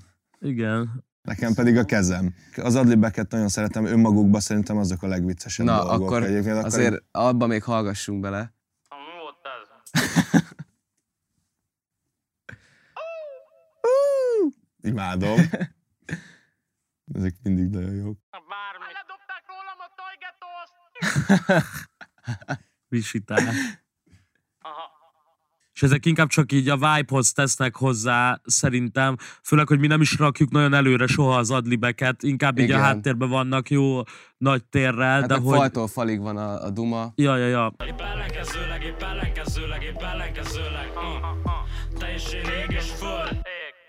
Igen. 0.41 1.05
Nekem 1.25 1.55
pedig 1.55 1.77
a 1.77 1.85
kezem. 1.85 2.35
Az 2.57 2.75
adlibeket 2.75 3.31
nagyon 3.31 3.49
szeretem, 3.49 3.85
önmagukban 3.85 4.41
szerintem 4.41 4.77
azok 4.77 5.03
a 5.03 5.07
legviccesebb 5.07 5.67
Na, 5.67 5.85
dolgok. 5.85 6.07
akkor 6.07 6.23
Egyébként 6.23 6.55
akkor 6.55 6.65
azért 6.65 7.03
abba 7.11 7.47
még 7.47 7.63
hallgassunk 7.63 8.21
bele. 8.21 8.53
Imádom. 14.81 15.39
Ezek 17.15 17.35
mindig 17.43 17.69
nagyon 17.69 17.95
jók. 17.95 18.19
Bármi. 18.31 18.85
Ledobták 18.93 19.45
rólam 19.47 19.79
a. 19.79 19.93
És 25.75 25.83
ezek 25.83 26.07
inkább 26.07 26.29
csak 26.29 26.53
így 26.53 26.69
a 26.69 26.75
vibe-hoz 26.75 27.33
tesznek 27.33 27.77
hozzá, 27.77 28.41
szerintem. 28.45 29.17
Főleg, 29.43 29.69
hogy 29.69 29.79
mi 29.79 29.87
nem 29.87 30.01
is 30.01 30.19
rakjuk 30.19 30.51
nagyon 30.51 30.75
előre 30.75 31.07
soha 31.07 31.37
az 31.37 31.51
adlibeket, 31.51 32.23
inkább 32.23 32.59
így 32.59 32.65
Igen. 32.65 32.79
a 32.79 32.83
háttérben 32.83 33.29
vannak 33.29 33.71
jó 33.71 34.01
nagy 34.37 34.65
térrel, 34.65 35.21
Hát 35.21 35.29
de 35.29 35.35
hogy... 35.35 35.57
faltól 35.57 35.87
falig 35.89 36.21
van 36.21 36.37
a, 36.37 36.65
a 36.65 36.71
duma. 36.71 37.13
Ja, 37.15 37.37
ja, 37.37 37.47
ja. 37.47 37.75
Épp 37.87 38.01
ellenkezőleg, 38.01 38.83
épp 38.83 39.03
ellenkezőleg, 39.03 39.83
épp 39.83 40.03
ellenkezőleg 40.03 40.91
uh. 40.95 41.99
Te 41.99 42.13
és 42.15 42.33
én 42.33 42.45
ég 42.63 42.77
és 42.77 42.91
föld 42.91 43.41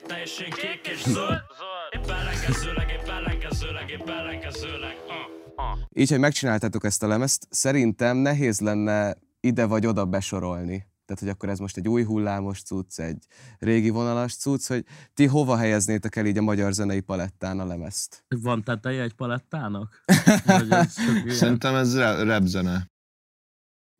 Te 0.07 0.21
és 0.23 0.39
én 0.39 0.49
kék 0.51 0.91
és 0.93 1.01
zöld 1.01 1.41
Épp 1.89 2.09
ellenkezőleg, 2.09 2.89
épp 2.89 3.07
ellenkezőleg, 3.07 3.89
épp 3.89 4.09
ellenkezőleg 4.09 4.95
uh. 5.07 5.79
Így, 5.93 6.09
hogy 6.09 6.19
megcsináltátok 6.19 6.83
ezt 6.83 7.03
a 7.03 7.07
lemezt, 7.07 7.47
szerintem 7.49 8.17
nehéz 8.17 8.59
lenne 8.59 9.17
ide 9.39 9.65
vagy 9.65 9.85
oda 9.85 10.05
besorolni. 10.05 10.93
Tehát, 11.05 11.21
hogy 11.21 11.29
akkor 11.29 11.49
ez 11.49 11.59
most 11.59 11.77
egy 11.77 11.87
új 11.87 12.03
hullámos 12.03 12.61
cucc, 12.61 12.99
egy 12.99 13.25
régi 13.59 13.89
vonalas 13.89 14.35
cucc, 14.35 14.67
hogy 14.67 14.85
ti 15.13 15.25
hova 15.25 15.57
helyeznétek 15.57 16.15
el 16.15 16.25
így 16.25 16.37
a 16.37 16.41
magyar 16.41 16.73
zenei 16.73 16.99
palettán 16.99 17.59
a 17.59 17.65
lemezt? 17.65 18.25
Van 18.41 18.63
teteje 18.63 19.01
egy 19.03 19.13
palettának? 19.13 20.03
Ez? 20.69 20.95
Szerintem 21.27 21.75
ez 21.75 21.97
rap 21.99 22.43
zene. 22.45 22.87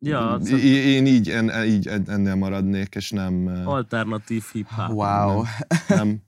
Ja, 0.04 0.38
I- 0.44 0.64
én 0.66 1.06
így, 1.06 1.30
en, 1.30 1.64
így 1.64 1.88
en- 1.88 2.10
ennél 2.10 2.34
maradnék, 2.34 2.94
és 2.94 3.10
nem, 3.10 3.46
alternatív 3.64 4.44
hip-hop. 4.52 4.88
Wow. 4.90 5.42
nem 5.88 6.22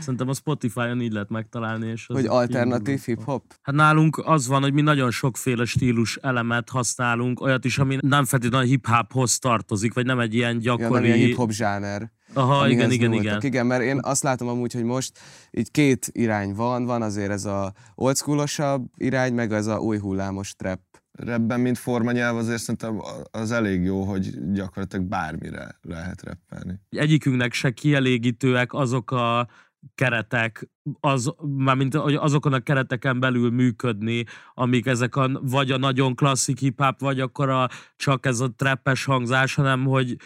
Szerintem 0.00 0.28
a 0.28 0.34
Spotify-on 0.34 1.00
így 1.00 1.12
lehet 1.12 1.28
megtalálni. 1.28 1.90
És 1.90 2.08
az 2.08 2.16
Hogy 2.16 2.26
alternatív 2.26 3.00
hip-hop? 3.00 3.54
Hát 3.62 3.74
nálunk 3.74 4.18
az 4.24 4.46
van, 4.46 4.62
hogy 4.62 4.72
mi 4.72 4.80
nagyon 4.80 5.10
sokféle 5.10 5.64
stílus 5.64 6.16
elemet 6.16 6.68
használunk, 6.68 7.40
olyat 7.40 7.64
is, 7.64 7.78
ami 7.78 7.98
nem 8.00 8.24
feltétlenül 8.24 8.66
a 8.66 8.70
hip-hophoz 8.70 9.38
tartozik, 9.38 9.94
vagy 9.94 10.06
nem 10.06 10.18
egy 10.18 10.34
ilyen 10.34 10.58
Ja, 10.60 10.74
nem 10.74 10.80
gyakori... 10.80 11.04
ilyen 11.06 11.18
hip-hop 11.18 11.50
zsáner. 11.50 12.12
Aha, 12.34 12.68
igen, 12.68 12.90
igen, 12.90 13.10
nyúltak. 13.10 13.26
igen. 13.26 13.40
Igen, 13.42 13.66
mert 13.66 13.82
én 13.82 13.98
azt 14.02 14.22
látom 14.22 14.48
amúgy, 14.48 14.72
hogy 14.72 14.84
most 14.84 15.18
így 15.50 15.70
két 15.70 16.08
irány 16.12 16.54
van, 16.54 16.84
van 16.84 17.02
azért 17.02 17.30
ez 17.30 17.44
a 17.44 17.72
oldschoolosabb 17.94 18.84
irány, 18.96 19.34
meg 19.34 19.52
ez 19.52 19.66
a 19.66 19.78
új 19.78 19.98
hullámos 19.98 20.54
trap. 20.54 20.80
Rapben, 21.12 21.60
mint 21.60 21.78
formanyelv 21.78 22.36
azért 22.36 22.60
szerintem 22.60 23.00
az 23.30 23.50
elég 23.50 23.82
jó, 23.82 24.02
hogy 24.02 24.52
gyakorlatilag 24.52 25.04
bármire 25.06 25.78
lehet 25.82 26.22
rappelni. 26.22 26.80
Egyikünknek 26.90 27.52
se 27.52 27.70
kielégítőek 27.70 28.72
azok 28.72 29.10
a 29.10 29.48
keretek, 29.94 30.70
az, 31.00 31.34
mármint 31.56 31.94
azokon 31.94 32.52
a 32.52 32.60
kereteken 32.60 33.20
belül 33.20 33.50
működni, 33.50 34.24
amik 34.54 34.86
ezek 34.86 35.16
a, 35.16 35.40
vagy 35.42 35.70
a 35.70 35.76
nagyon 35.76 36.14
klasszik 36.14 36.58
hip-hop, 36.58 37.00
vagy 37.00 37.20
akkor 37.20 37.48
a, 37.48 37.68
csak 37.96 38.26
ez 38.26 38.40
a 38.40 38.54
trappes 38.56 39.04
hangzás, 39.04 39.54
hanem 39.54 39.84
hogy 39.84 40.16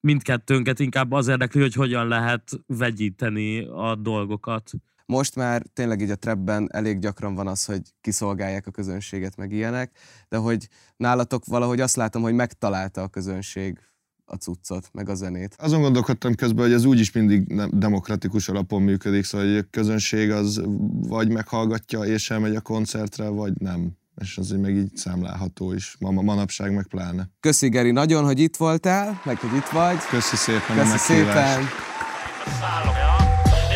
mindkettőnket 0.00 0.78
inkább 0.78 1.12
az 1.12 1.28
érdekli, 1.28 1.60
hogy 1.60 1.74
hogyan 1.74 2.08
lehet 2.08 2.50
vegyíteni 2.66 3.64
a 3.64 3.94
dolgokat. 3.94 4.70
Most 5.06 5.36
már 5.36 5.62
tényleg 5.72 6.00
így 6.00 6.10
a 6.10 6.16
trapben 6.16 6.68
elég 6.72 6.98
gyakran 6.98 7.34
van 7.34 7.46
az, 7.46 7.64
hogy 7.64 7.80
kiszolgálják 8.00 8.66
a 8.66 8.70
közönséget, 8.70 9.36
meg 9.36 9.52
ilyenek, 9.52 9.98
de 10.28 10.36
hogy 10.36 10.68
nálatok 10.96 11.44
valahogy 11.44 11.80
azt 11.80 11.96
látom, 11.96 12.22
hogy 12.22 12.34
megtalálta 12.34 13.02
a 13.02 13.08
közönség 13.08 13.78
a 14.26 14.34
cuccot, 14.36 14.88
meg 14.92 15.08
a 15.08 15.14
zenét. 15.14 15.54
Azon 15.58 15.80
gondolkodtam 15.80 16.34
közben, 16.34 16.64
hogy 16.64 16.74
ez 16.74 16.84
úgyis 16.84 17.12
mindig 17.12 17.46
nem- 17.46 17.70
demokratikus 17.72 18.48
alapon 18.48 18.82
működik, 18.82 19.24
szóval 19.24 19.46
hogy 19.46 19.56
a 19.56 19.62
közönség 19.70 20.30
az 20.30 20.60
vagy 21.08 21.32
meghallgatja 21.32 22.00
és 22.00 22.30
elmegy 22.30 22.54
a 22.56 22.60
koncertre, 22.60 23.28
vagy 23.28 23.52
nem. 23.58 23.90
És 24.20 24.38
az 24.38 24.52
így 24.52 24.58
meg 24.58 24.76
így 24.76 24.96
számlálható 24.96 25.72
is, 25.72 25.96
ma, 26.00 26.10
ma 26.10 26.22
manapság 26.22 26.74
meg 26.74 26.86
pláne. 26.86 27.28
Köszi 27.40 27.68
Geri 27.68 27.90
nagyon, 27.90 28.24
hogy 28.24 28.38
itt 28.38 28.56
voltál, 28.56 29.20
meg 29.24 29.36
hogy 29.38 29.54
itt 29.56 29.68
vagy. 29.68 29.96
Köszi 30.10 30.36
szépen 30.36 30.78
a 30.78 30.82
Köszi 30.82 31.12
meghívást. 31.12 31.54
szépen. 31.54 31.68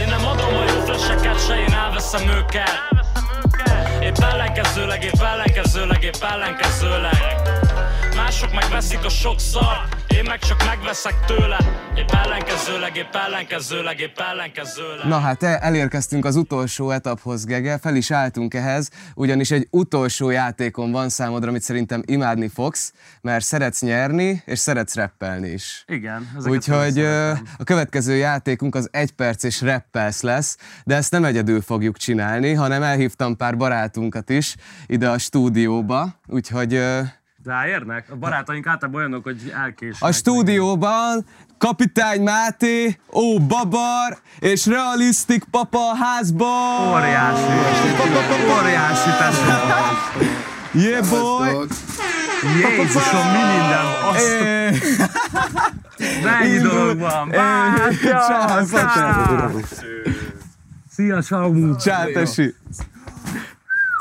Én 0.03 0.09
nem 0.09 0.25
adom 0.27 0.55
a 0.55 0.65
jó 0.73 0.81
fleseket, 0.85 1.47
se 1.47 1.59
én 1.61 1.73
elveszem 1.73 2.29
őket 2.29 2.89
Épp 4.03 4.17
ellenkezőleg, 4.17 5.03
épp 5.05 5.21
ellenkezőleg, 5.21 6.03
épp 6.03 6.23
ellenkezőleg 6.23 7.23
Mások 8.31 8.53
megveszik 8.53 9.05
a 9.05 9.09
sok 9.09 9.41
szar 9.41 9.77
Én 10.09 10.25
meg 10.27 10.39
csak 10.39 10.65
megveszek 10.67 11.15
tőle 11.27 11.59
Épp 11.97 12.11
ellenkezőleg, 12.11 12.97
épp 12.97 13.15
ellenkezőleg, 13.15 14.01
épp 14.01 14.19
ellenkezőleg 14.19 15.07
Na 15.07 15.19
hát 15.19 15.43
el- 15.43 15.59
elérkeztünk 15.59 16.25
az 16.25 16.37
utolsó 16.37 16.91
etaphoz, 16.91 17.45
Gege, 17.45 17.79
fel 17.79 17.97
is 17.97 18.11
álltunk 18.11 18.55
ehhez, 18.55 18.91
ugyanis 19.15 19.51
egy 19.51 19.67
utolsó 19.71 20.31
játékom 20.31 20.91
van 20.91 21.09
számodra, 21.09 21.49
amit 21.49 21.63
szerintem 21.63 22.03
imádni 22.07 22.49
fogsz, 22.49 22.93
mert 23.21 23.45
szeretsz 23.45 23.81
nyerni, 23.81 24.43
és 24.47 24.59
szeretsz 24.59 24.95
rappelni 24.95 25.49
is. 25.49 25.85
Igen. 25.87 26.31
Úgyhogy 26.45 26.99
a 27.59 27.65
következő 27.65 28.15
játékunk 28.17 28.75
az 28.75 28.89
egy 28.93 29.13
perces 29.13 29.61
rappelsz 29.61 30.23
lesz, 30.23 30.57
de 30.85 30.95
ezt 30.95 31.11
nem 31.11 31.25
egyedül 31.25 31.61
fogjuk 31.61 31.97
csinálni, 31.97 32.53
hanem 32.53 32.83
elhívtam 32.83 33.37
pár 33.37 33.57
barátunkat 33.57 34.31
is 34.31 34.57
ide 34.87 35.09
a 35.09 35.19
stúdióba, 35.19 36.21
úgyhogy 36.27 36.81
Ráérnek? 37.45 38.11
A 38.11 38.17
barátaink 38.17 38.67
általában 38.67 39.01
olyanok, 39.01 39.25
hogy 39.25 39.53
elkésnek. 39.63 40.09
a 40.09 40.13
stúdióban 40.13 41.25
Kapitány 41.59 42.23
Máté, 42.23 42.99
Ó 43.13 43.39
Babar 43.39 44.19
és 44.39 44.67
Realisztik 44.67 45.45
Papa 45.45 45.91
a 45.91 45.95
házban! 45.95 46.89
Óriási. 46.93 47.43
Óriási 48.61 49.11
tesó. 49.19 49.43
Yeah 50.73 51.09
boy! 51.09 51.67
Jézusom, 52.43 53.27
mi 53.27 53.39
minden. 53.39 53.85
Azt 54.09 54.39
mennyi 56.25 56.59
dolog 56.59 56.99
van. 56.99 57.29
Bátya. 57.29 58.61
Szia, 60.91 61.23
Samu. 61.23 61.77
Ciao, 61.77 62.13
tesi! 62.13 62.55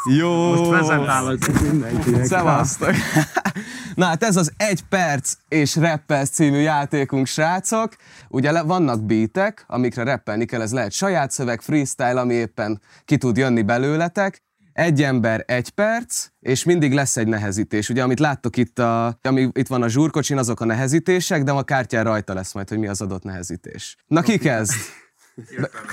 Jó! 0.05 0.55
Most 0.55 0.69
prezentálok 0.69 1.61
mindenkinek. 1.61 2.25
Szevasztok! 2.25 2.93
Na 3.95 4.05
hát 4.05 4.23
ez 4.23 4.35
az 4.35 4.51
egy 4.57 4.83
perc 4.89 5.33
és 5.47 5.75
rappelsz 5.75 6.29
című 6.29 6.57
játékunk, 6.57 7.25
srácok. 7.25 7.95
Ugye 8.27 8.51
le- 8.51 8.61
vannak 8.61 9.03
beatek, 9.03 9.63
amikre 9.67 10.03
rappelni 10.03 10.45
kell, 10.45 10.61
ez 10.61 10.71
lehet 10.71 10.91
saját 10.91 11.31
szöveg, 11.31 11.61
freestyle, 11.61 12.19
ami 12.19 12.33
éppen 12.33 12.81
ki 13.05 13.17
tud 13.17 13.37
jönni 13.37 13.61
belőletek. 13.61 14.43
Egy 14.73 15.03
ember, 15.03 15.43
egy 15.47 15.69
perc, 15.69 16.27
és 16.39 16.63
mindig 16.63 16.93
lesz 16.93 17.17
egy 17.17 17.27
nehezítés. 17.27 17.89
Ugye, 17.89 18.03
amit 18.03 18.19
láttok 18.19 18.57
itt, 18.57 18.79
a, 18.79 19.19
ami 19.21 19.49
itt 19.53 19.67
van 19.67 19.81
a 19.81 19.87
zsúrkocsin, 19.87 20.37
azok 20.37 20.61
a 20.61 20.65
nehezítések, 20.65 21.43
de 21.43 21.51
a 21.51 21.63
kártyán 21.63 22.03
rajta 22.03 22.33
lesz 22.33 22.53
majd, 22.53 22.69
hogy 22.69 22.77
mi 22.77 22.87
az 22.87 23.01
adott 23.01 23.23
nehezítés. 23.23 23.95
Na 24.07 24.21
ki 24.21 24.37
kezd? 24.37 24.73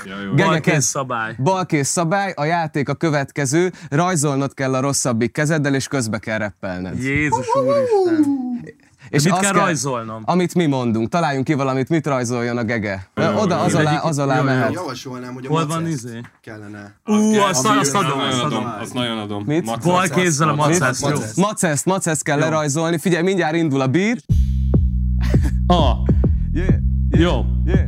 Gege 0.05 0.43
Balkész 0.45 0.85
szabály. 0.85 1.35
Balkész 1.43 1.89
szabály, 1.89 2.33
a 2.35 2.43
játék 2.43 2.89
a 2.89 2.93
következő, 2.93 3.71
rajzolnod 3.89 4.53
kell 4.53 4.73
a 4.75 4.79
rosszabbik 4.79 5.31
kezeddel, 5.31 5.75
és 5.75 5.87
közbe 5.87 6.17
kell 6.17 6.37
reppelned. 6.37 7.03
Jézus 7.03 7.47
úristen. 7.55 8.25
És 9.09 9.23
mit 9.23 9.39
kell 9.39 9.51
rajzolnom? 9.51 10.21
Amit 10.25 10.55
mi 10.55 10.65
mondunk. 10.65 11.09
Találjunk 11.09 11.45
ki 11.45 11.53
valamit, 11.53 11.89
mit 11.89 12.07
rajzoljon 12.07 12.57
a 12.57 12.63
gege. 12.63 13.09
Oda, 13.15 13.59
az 13.59 13.73
alá, 13.75 13.97
az 13.97 14.17
alá 14.17 14.33
Jó, 14.35 14.39
jó. 14.39 14.45
mehet. 14.45 14.73
Javasolnám, 14.73 15.33
hogy 15.33 15.45
a 15.45 15.49
Hol 15.49 15.67
van 15.67 15.81
maceszt 15.81 16.03
izé? 16.03 16.21
kellene. 16.41 16.95
Ú, 17.05 17.33
azt, 17.35 17.65
azt 17.65 17.95
adom, 17.95 18.19
azt 18.19 18.41
adom. 18.41 18.73
Azt 18.81 18.93
nagyon 18.93 19.17
adom. 19.17 19.43
Mit? 19.45 19.79
Bal 19.83 20.07
kézzel 20.07 20.49
a 20.49 20.55
macesz, 20.55 21.01
jó. 21.01 21.09
Macesz. 21.09 21.35
Maceszt, 21.35 21.85
maceszt 21.85 22.23
kell 22.23 22.39
lerajzolni. 22.39 22.97
Figyelj, 22.97 23.23
mindjárt 23.23 23.55
indul 23.55 23.81
a 23.81 23.87
beat. 23.87 24.17
Ah, 25.67 25.95
Yeah, 26.53 26.73
jó. 27.09 27.45
yeah. 27.65 27.87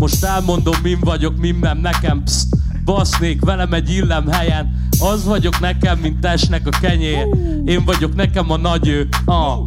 Most 0.00 0.24
elmondom, 0.24 0.74
min 0.82 0.98
vagyok, 1.00 1.36
min 1.36 1.68
nekem, 1.82 2.22
psz, 2.22 2.46
basznék 2.84 3.44
velem 3.44 3.72
egy 3.72 3.90
illem 3.90 4.26
helyen. 4.28 4.88
Az 5.00 5.24
vagyok 5.24 5.60
nekem, 5.60 5.98
mint 5.98 6.20
testnek 6.20 6.66
a 6.66 6.78
kenyér. 6.80 7.26
Én 7.64 7.84
vagyok 7.84 8.14
nekem 8.14 8.50
a 8.50 8.56
nagy 8.56 8.88
ő. 8.88 9.08
Ah. 9.24 9.58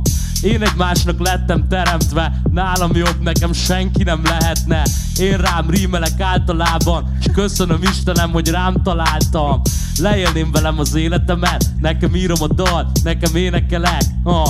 Én 0.42 0.62
egy 0.62 0.76
másnak 0.78 1.20
lettem 1.20 1.68
teremtve, 1.68 2.42
nálam 2.52 2.96
jobb 2.96 3.22
nekem 3.22 3.54
senki 3.54 4.04
nem 4.04 4.22
lehetne. 4.24 4.84
Én 5.20 5.38
rám 5.38 5.70
rímelek 5.70 6.20
általában, 6.20 7.18
és 7.20 7.26
köszönöm 7.34 7.82
Istenem, 7.82 8.32
hogy 8.32 8.50
rám 8.50 8.84
találtam. 8.84 9.62
Leélném 10.00 10.52
velem 10.52 10.80
az 10.80 10.96
életemet, 10.96 11.66
nekem 11.80 12.16
írom 12.16 12.42
a 12.42 12.48
dal, 12.48 12.92
nekem 13.04 13.36
énekelek. 13.36 14.04
Ah. 14.24 14.50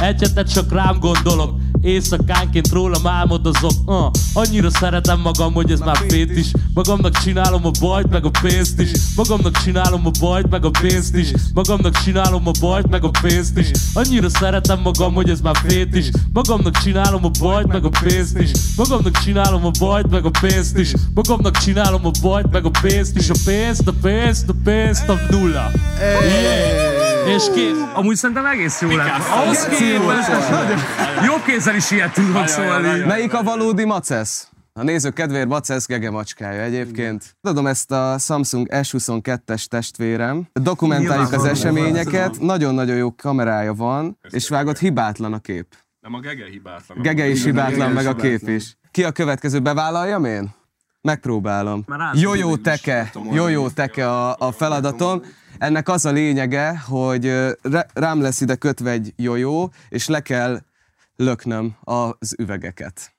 Egy 0.00 0.20
hetet 0.20 0.52
csak 0.52 0.72
rám 0.72 0.98
gondolok 0.98 1.60
Éjszakánként 1.82 2.68
rólam 2.68 3.06
álmodozok 3.06 3.72
uh, 3.86 3.94
Annyira 4.32 4.70
szeretem 4.70 5.20
magam, 5.20 5.52
hogy 5.52 5.70
ez 5.70 5.80
már 5.80 5.96
fét 6.08 6.36
is. 6.36 6.50
Magamnak 6.74 7.18
csinálom 7.18 7.66
a 7.66 7.70
bajt, 7.80 8.10
meg 8.10 8.24
a 8.24 8.30
pénzt 8.42 8.80
is. 8.80 8.90
Magamnak 9.16 9.56
csinálom 9.56 10.06
a 10.06 10.10
bajt, 10.20 10.50
meg 10.50 10.64
a 10.64 10.70
pénzt 10.70 11.16
is. 11.16 11.30
Magamnak 11.54 12.02
csinálom 12.02 12.46
a 12.46 12.50
bajt, 12.60 12.88
meg 12.88 13.04
a 13.04 13.10
pénzt 13.22 13.58
is. 13.58 13.70
Annyira 13.94 14.28
szeretem 14.28 14.80
magam, 14.80 15.14
hogy 15.14 15.30
ez 15.30 15.40
már 15.40 15.56
fét 15.66 15.94
is. 15.94 16.10
Magamnak 16.32 16.76
csinálom 16.78 17.24
a 17.24 17.30
bajt, 17.40 17.66
meg 17.66 17.84
a 17.84 17.90
pénzt 18.02 18.38
is. 18.38 18.50
Magamnak 18.76 19.18
csinálom 19.18 19.64
a 19.64 19.70
bajt, 19.78 20.10
meg 20.10 20.24
a 20.24 20.30
pénzt 20.40 20.78
is. 20.78 20.92
Magamnak 21.14 21.56
csinálom 21.56 22.06
a 22.06 22.10
bajt, 22.22 22.50
meg 22.52 22.64
a 22.64 22.70
pénzt 22.82 23.16
is. 23.16 23.28
A 23.30 23.34
pénzt, 23.44 23.88
a 23.88 23.92
pénzt, 24.02 24.48
a 24.48 24.54
pénzt, 24.64 25.08
a 25.08 25.14
nulla. 25.30 25.70
Yeah. 25.98 27.07
És 27.34 27.44
kész. 27.54 27.76
Amúgy 27.94 28.16
szerintem 28.16 28.46
egész 28.46 28.80
jó 28.80 28.88
lett. 28.88 29.28
Ahhoz 29.30 29.64
képest 29.64 30.28
jobb 31.24 31.42
kézzel 31.46 31.74
is 31.76 31.90
ilyet 31.90 32.12
tudok 32.12 32.46
szólni. 32.46 33.04
Melyik 33.04 33.34
a 33.34 33.42
valódi 33.42 33.84
macesz? 33.84 34.48
A 34.72 34.82
nézők 34.82 35.14
kedvéért 35.14 35.48
macesz 35.48 35.86
gege 35.86 36.10
macskája 36.10 36.62
egyébként. 36.62 37.36
Adom 37.40 37.66
ezt 37.66 37.90
a 37.90 38.16
Samsung 38.18 38.66
S22-es 38.70 39.64
testvérem. 39.64 40.46
Dokumentáljuk 40.52 41.32
az 41.32 41.44
eseményeket. 41.44 42.40
Nagyon-nagyon 42.40 42.96
jó 42.96 43.14
kamerája 43.14 43.74
van, 43.74 44.18
és 44.30 44.48
vágott 44.48 44.78
hibátlan 44.78 45.32
a 45.32 45.38
kép. 45.38 45.66
Nem 46.00 46.14
a 46.14 46.20
gege 46.20 46.44
hibátlan. 46.50 46.98
Gege 47.02 47.28
is 47.28 47.44
hibátlan, 47.44 47.90
meg 47.90 48.06
a 48.06 48.14
kép 48.14 48.48
is. 48.48 48.76
Ki 48.90 49.04
a 49.04 49.10
következő? 49.12 49.60
Bevállaljam 49.60 50.24
én? 50.24 50.50
Megpróbálom. 51.00 51.84
Jó-jó 52.12 52.56
teke, 52.56 53.10
jó-jó 53.32 53.68
teke 53.68 54.10
a, 54.10 54.36
a 54.38 54.52
feladatom. 54.52 55.22
Ennek 55.58 55.88
az 55.88 56.04
a 56.04 56.10
lényege, 56.10 56.78
hogy 56.78 57.32
rám 57.94 58.20
lesz 58.20 58.40
ide 58.40 58.54
kötve 58.54 58.90
egy 58.90 59.12
jó-jó, 59.16 59.68
és 59.88 60.06
le 60.06 60.20
kell 60.20 60.60
löknöm 61.16 61.76
az 61.80 62.34
üvegeket. 62.38 63.14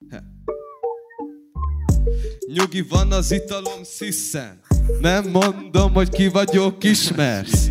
Nyugi 2.54 2.82
van 2.90 3.12
az 3.12 3.32
italom 3.32 3.84
sziszen. 3.84 4.60
Nem 5.02 5.30
mondom, 5.30 5.94
hogy 5.94 6.10
ki 6.10 6.28
vagyok, 6.28 6.84
ismersz. 6.84 7.68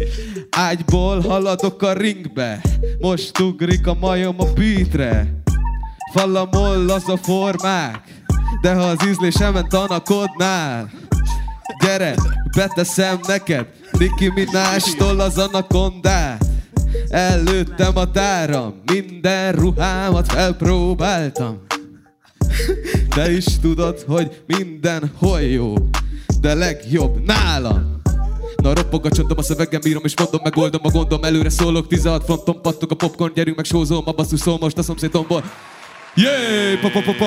Ágyból 0.50 1.20
haladok 1.20 1.82
a 1.82 1.92
ringbe. 1.92 2.60
Most 2.98 3.38
ugrik 3.38 3.86
a 3.86 3.94
majom 3.94 4.40
a 4.40 4.52
beatre 4.52 5.42
Falamol 6.12 6.90
az 6.90 7.08
a 7.08 7.16
formák 7.16 8.00
De 8.60 8.74
ha 8.74 8.82
az 8.82 9.06
ízlésemen 9.06 9.68
tanakodnál. 9.68 10.90
Gyere, 11.80 12.14
beteszem 12.56 13.18
neked 13.26 13.77
Nicki 13.98 14.30
Minaj-tól 14.34 15.20
az 15.20 15.38
anakondát 15.38 16.44
Előttem 17.08 17.96
a 17.96 18.10
táram 18.10 18.82
Minden 18.92 19.52
ruhámat 19.52 20.32
felpróbáltam 20.32 21.66
Te 23.08 23.32
is 23.32 23.44
tudod, 23.60 24.04
hogy 24.06 24.42
minden 24.46 25.12
jó, 25.50 25.74
de 26.40 26.54
legjobb 26.54 27.24
nálam. 27.24 28.00
Na 28.56 28.74
roppog 28.74 29.06
a 29.06 29.10
csondom, 29.10 29.38
a 29.38 29.42
szövegem 29.42 29.80
bírom 29.80 30.04
és 30.04 30.16
mondom, 30.18 30.40
megoldom 30.44 30.80
a 30.84 30.88
gondom, 30.88 31.24
előre 31.24 31.50
szólok, 31.50 31.86
16 31.86 32.24
fronton 32.24 32.62
pattog 32.62 32.92
a 32.92 32.94
popcorn, 32.94 33.32
gyerünk 33.34 33.56
meg 33.56 33.64
sózom, 33.64 34.02
a 34.04 34.12
basszus 34.12 34.40
szól 34.40 34.58
most 34.60 34.78
a 34.78 34.82
szomszédomból. 34.82 35.44
Jé, 36.14 36.24
pa 36.80 36.90
pa 36.90 37.00
pa 37.00 37.12
pa 37.18 37.26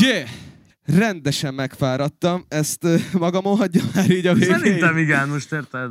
Yeah! 0.00 0.43
Rendesen 0.84 1.54
megfáradtam, 1.54 2.44
ezt 2.48 2.84
ö, 2.84 2.96
magamon 3.12 3.56
hagyjam 3.56 3.86
már 3.94 4.10
így 4.10 4.26
a 4.26 4.34
végén. 4.34 4.58
Szerintem 4.58 4.96
igen, 4.98 5.28
most 5.28 5.52
érted? 5.52 5.90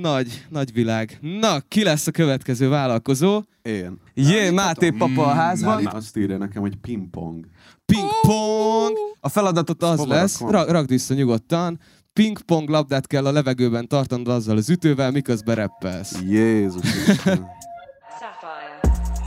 Nagy, 0.00 0.46
nagy 0.48 0.72
világ. 0.72 1.18
Na, 1.20 1.60
ki 1.60 1.82
lesz 1.82 2.06
a 2.06 2.10
következő 2.10 2.68
vállalkozó? 2.68 3.42
Én. 3.62 3.98
Jé, 4.14 4.50
Máté 4.50 4.90
papa 4.90 5.22
a 5.22 5.26
Náli 5.26 5.38
házban. 5.38 5.86
azt 5.86 6.16
írja 6.16 6.36
nekem, 6.38 6.62
hogy 6.62 6.76
pingpong. 6.76 7.46
Pingpong! 7.84 8.96
A 9.20 9.28
feladatot 9.28 9.82
az 9.82 9.98
hova 9.98 10.14
lesz, 10.14 10.40
ra- 10.40 10.68
rakd 10.70 10.88
vissza 10.88 11.14
nyugodtan, 11.14 11.80
pingpong 12.12 12.68
labdát 12.68 13.06
kell 13.06 13.26
a 13.26 13.32
levegőben 13.32 13.88
tartanod 13.88 14.28
azzal 14.28 14.56
az 14.56 14.70
ütővel, 14.70 15.10
miközben 15.10 15.54
reppelsz. 15.54 16.20
Jézus. 16.22 16.90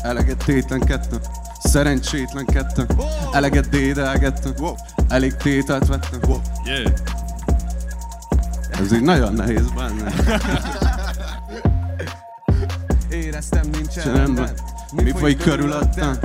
Eleget 0.01 0.45
tétlen 0.45 0.79
kettő, 0.79 1.17
szerencsétlen 1.65 2.45
kettő, 2.45 2.85
eleget 3.31 3.69
dédelgettem, 3.69 4.53
elég 5.09 5.33
tételt 5.35 5.87
vettem. 5.87 6.19
Ez 8.79 8.93
így 8.93 9.01
nagyon 9.01 9.33
nehéz 9.33 9.71
benne. 9.75 10.13
Éreztem 13.09 13.65
nincs 13.71 13.93
Csendben, 13.93 14.49
mi 14.91 15.11
folyik 15.11 15.37
körülöttem? 15.37 16.17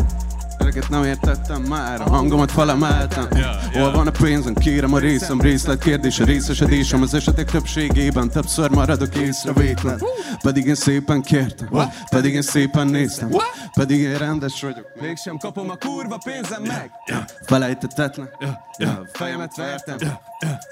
Eleget 0.71 0.91
nem 0.91 1.05
értettem 1.05 1.63
már, 1.63 2.01
a 2.01 2.09
hangomat 2.09 2.51
felemeltem. 2.51 3.29
Hol 3.73 3.93
van 3.93 4.07
a 4.07 4.11
pénzem, 4.11 4.55
kérem 4.55 4.93
a 4.93 4.99
részem, 4.99 5.41
részlet 5.41 5.79
kérdés, 5.79 6.21
a 6.21 6.25
részesedésem 6.25 7.03
az 7.03 7.15
esetek 7.15 7.51
többségében. 7.51 8.31
Többször 8.31 8.71
maradok 8.71 9.17
észrevétlen. 9.17 10.03
Pedig 10.43 10.67
én 10.67 10.75
szépen 10.75 11.23
kértem, 11.23 11.69
pedig 12.11 12.35
én 12.35 12.43
szépen 12.43 12.87
néztem, 12.87 13.31
pedig 13.75 14.01
én 14.01 14.19
rendes 14.19 14.63
vagyok. 14.63 14.87
Mégsem 15.01 15.37
kapom 15.37 15.71
a 15.71 15.77
kurva 15.77 16.19
pénzem 16.25 16.63
meg! 16.63 16.91
Felejtetetlen, 17.47 18.29
Fejemet 19.13 19.57
vertem! 19.57 19.97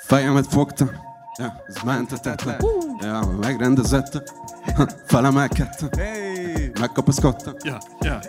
fejemet 0.07 0.47
fogtam, 0.47 0.91
ja, 1.39 1.63
ez 1.67 1.75
mentetetlen, 1.85 2.61
ja, 3.01 3.21
megrendezette, 3.41 4.23
felemelkedtem, 5.07 5.89
Hey! 5.97 6.71
megkapaszkodtam, 6.81 7.55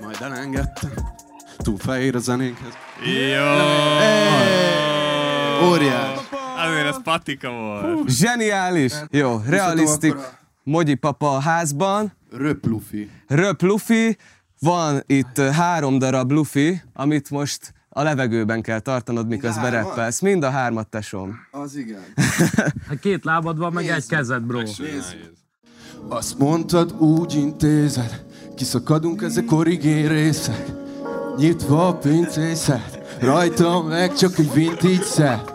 majd 0.02 0.18
elengedtem. 0.22 0.92
Túl 1.64 1.78
fehér 1.78 2.16
a 2.16 2.20
zenénkhez. 2.20 2.74
Óriás. 5.70 6.20
Azért 6.66 6.88
ez 6.88 7.02
patika 7.04 7.52
volt. 7.52 8.10
Zseniális! 8.10 8.94
Jó, 9.12 9.42
realisztik. 9.46 10.16
Mogyi 10.64 10.96
papa 10.96 11.36
a 11.36 11.40
házban. 11.40 12.12
Röp 12.32 12.66
Luffy. 12.66 13.10
Röp 13.28 13.62
Luffy. 13.62 14.18
Van 14.60 15.04
itt 15.06 15.38
három 15.38 16.00
darab 16.00 16.32
Luffy, 16.32 16.82
amit 16.94 17.30
most 17.30 17.74
a 17.90 18.04
levegőben 18.04 18.62
kell 18.62 18.80
tartanod, 18.80 19.28
miközben 19.28 19.72
reppelsz. 19.72 20.20
Mind 20.20 20.44
a 20.44 20.50
hármat, 20.50 20.88
tesom. 20.88 21.36
Az 21.52 21.76
igen. 21.76 22.02
Hát 22.88 23.00
két 23.00 23.24
lábad 23.24 23.58
van, 23.58 23.74
meg 23.74 23.88
egy 23.88 24.06
kezed, 24.06 24.42
bro. 24.42 24.62
Azt 26.10 26.38
mondtad, 26.38 27.02
úgy 27.02 27.34
intézed, 27.34 28.26
kiszakadunk 28.56 29.22
ezek 29.22 29.52
origé 29.52 30.06
részek. 30.06 30.79
Nyitva 31.40 31.88
a 31.88 31.94
pincészet, 31.94 33.18
rajta 33.20 33.84
meg 33.84 34.14
csak 34.14 34.38
egy 34.38 34.54
vintage 34.54 35.04
szet. 35.04 35.54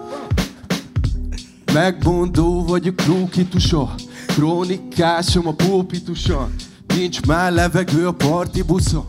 Megmondó 1.73 2.65
vagyok 2.65 2.97
krókitusa, 2.97 3.95
krónikásom 4.27 5.47
a 5.47 5.53
pulpituson. 5.53 6.55
Nincs 6.87 7.27
már 7.27 7.53
levegő 7.53 8.07
a 8.07 8.13
parti 8.13 8.63
buszon, 8.63 9.05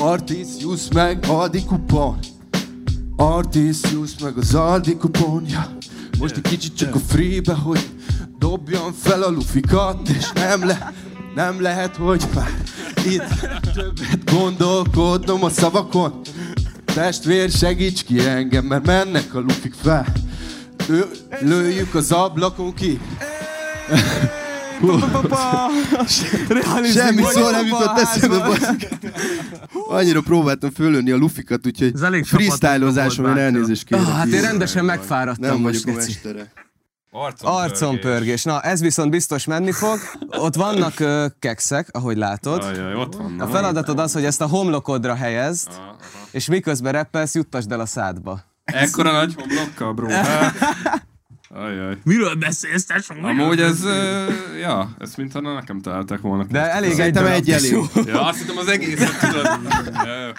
Artisius 0.00 0.88
meg 0.94 1.24
Aldi 1.28 1.64
kupon. 1.64 2.18
Artisius 3.16 4.18
meg 4.22 4.36
az 4.36 4.54
Aldi 4.54 4.96
kuponja. 4.96 5.76
Most 6.18 6.36
egy 6.36 6.42
kicsit 6.42 6.76
csak 6.76 6.94
a 6.94 6.98
freebe, 6.98 7.54
hogy 7.54 7.88
dobjam 8.38 8.92
fel 8.92 9.22
a 9.22 9.30
lufikat, 9.30 10.08
és 10.08 10.30
nem 10.32 10.66
le, 10.66 10.92
nem 11.34 11.60
lehet, 11.60 11.96
hogy 11.96 12.24
már 12.34 12.50
itt 13.06 13.24
többet 13.74 14.30
gondolkodnom 14.32 15.44
a 15.44 15.48
szavakon. 15.48 16.20
Testvér, 16.84 17.50
segíts 17.50 18.04
ki 18.04 18.20
engem, 18.20 18.64
mert 18.64 18.86
mennek 18.86 19.34
a 19.34 19.38
lufik 19.38 19.74
fel. 19.82 20.06
Ő, 20.88 21.04
lőjük 21.40 21.94
az 21.94 22.12
ablakon 22.12 22.74
ki. 22.74 23.00
Semmi 26.92 27.22
szó 27.22 27.50
nem 27.50 27.66
jutott 27.66 27.98
eszembe. 27.98 28.58
Annyira 29.88 30.20
próbáltam 30.20 30.70
fölönni 30.70 31.10
a 31.10 31.16
lufikat, 31.16 31.66
úgyhogy 31.66 31.92
freestylozásom, 32.22 33.26
én 33.26 33.36
elnézést 33.36 33.84
kérek. 33.84 34.06
Ah, 34.06 34.12
hát 34.12 34.26
én 34.26 34.40
rendesen 34.40 34.84
megfáradtam 34.84 35.50
Nem 35.50 35.62
vagyok 35.62 35.82
a 35.86 35.92
mestere. 35.92 36.52
Arcon 37.42 38.00
pörgés. 38.00 38.42
Na, 38.42 38.60
ez 38.60 38.80
viszont 38.80 39.10
biztos 39.10 39.44
menni 39.44 39.72
fog. 39.72 39.98
Ott 40.28 40.54
vannak 40.54 41.00
ö, 41.00 41.26
kekszek, 41.38 41.88
ahogy 41.92 42.16
látod. 42.16 42.62
Ajaj, 42.62 42.94
ott 42.94 43.14
van. 43.14 43.40
A 43.40 43.46
feladatod 43.46 43.98
az, 43.98 44.12
hogy 44.12 44.24
ezt 44.24 44.40
a 44.40 44.46
homlokodra 44.46 45.14
helyezd, 45.14 45.68
és 46.30 46.46
miközben 46.48 46.92
reppelsz, 46.92 47.34
juttasd 47.34 47.72
el 47.72 47.80
a 47.80 47.86
szádba. 47.86 48.40
Ekkora 48.64 49.12
nagy 49.12 49.34
homlokkal, 49.34 49.92
bro. 49.92 50.06
Ajaj. 51.54 51.98
Miről 52.04 52.34
beszélsz, 52.34 52.86
tesó? 52.86 53.14
Amúgy 53.22 53.60
ez, 53.60 53.84
uh, 53.84 54.60
ja, 54.60 54.90
ezt 54.98 55.16
mintha 55.16 55.40
nekem 55.40 55.80
találták 55.80 56.20
volna. 56.20 56.44
De 56.44 56.70
elég 56.70 56.98
egy 56.98 57.16
egy 57.16 57.50
elég. 57.50 57.76
Ja, 58.06 58.26
azt 58.26 58.38
hittem 58.38 58.56
az 58.56 58.68
egészet 58.68 59.18
tudod. 59.20 59.44
Ja, 59.94 60.04
ja, 60.04 60.26
ja. 60.26 60.32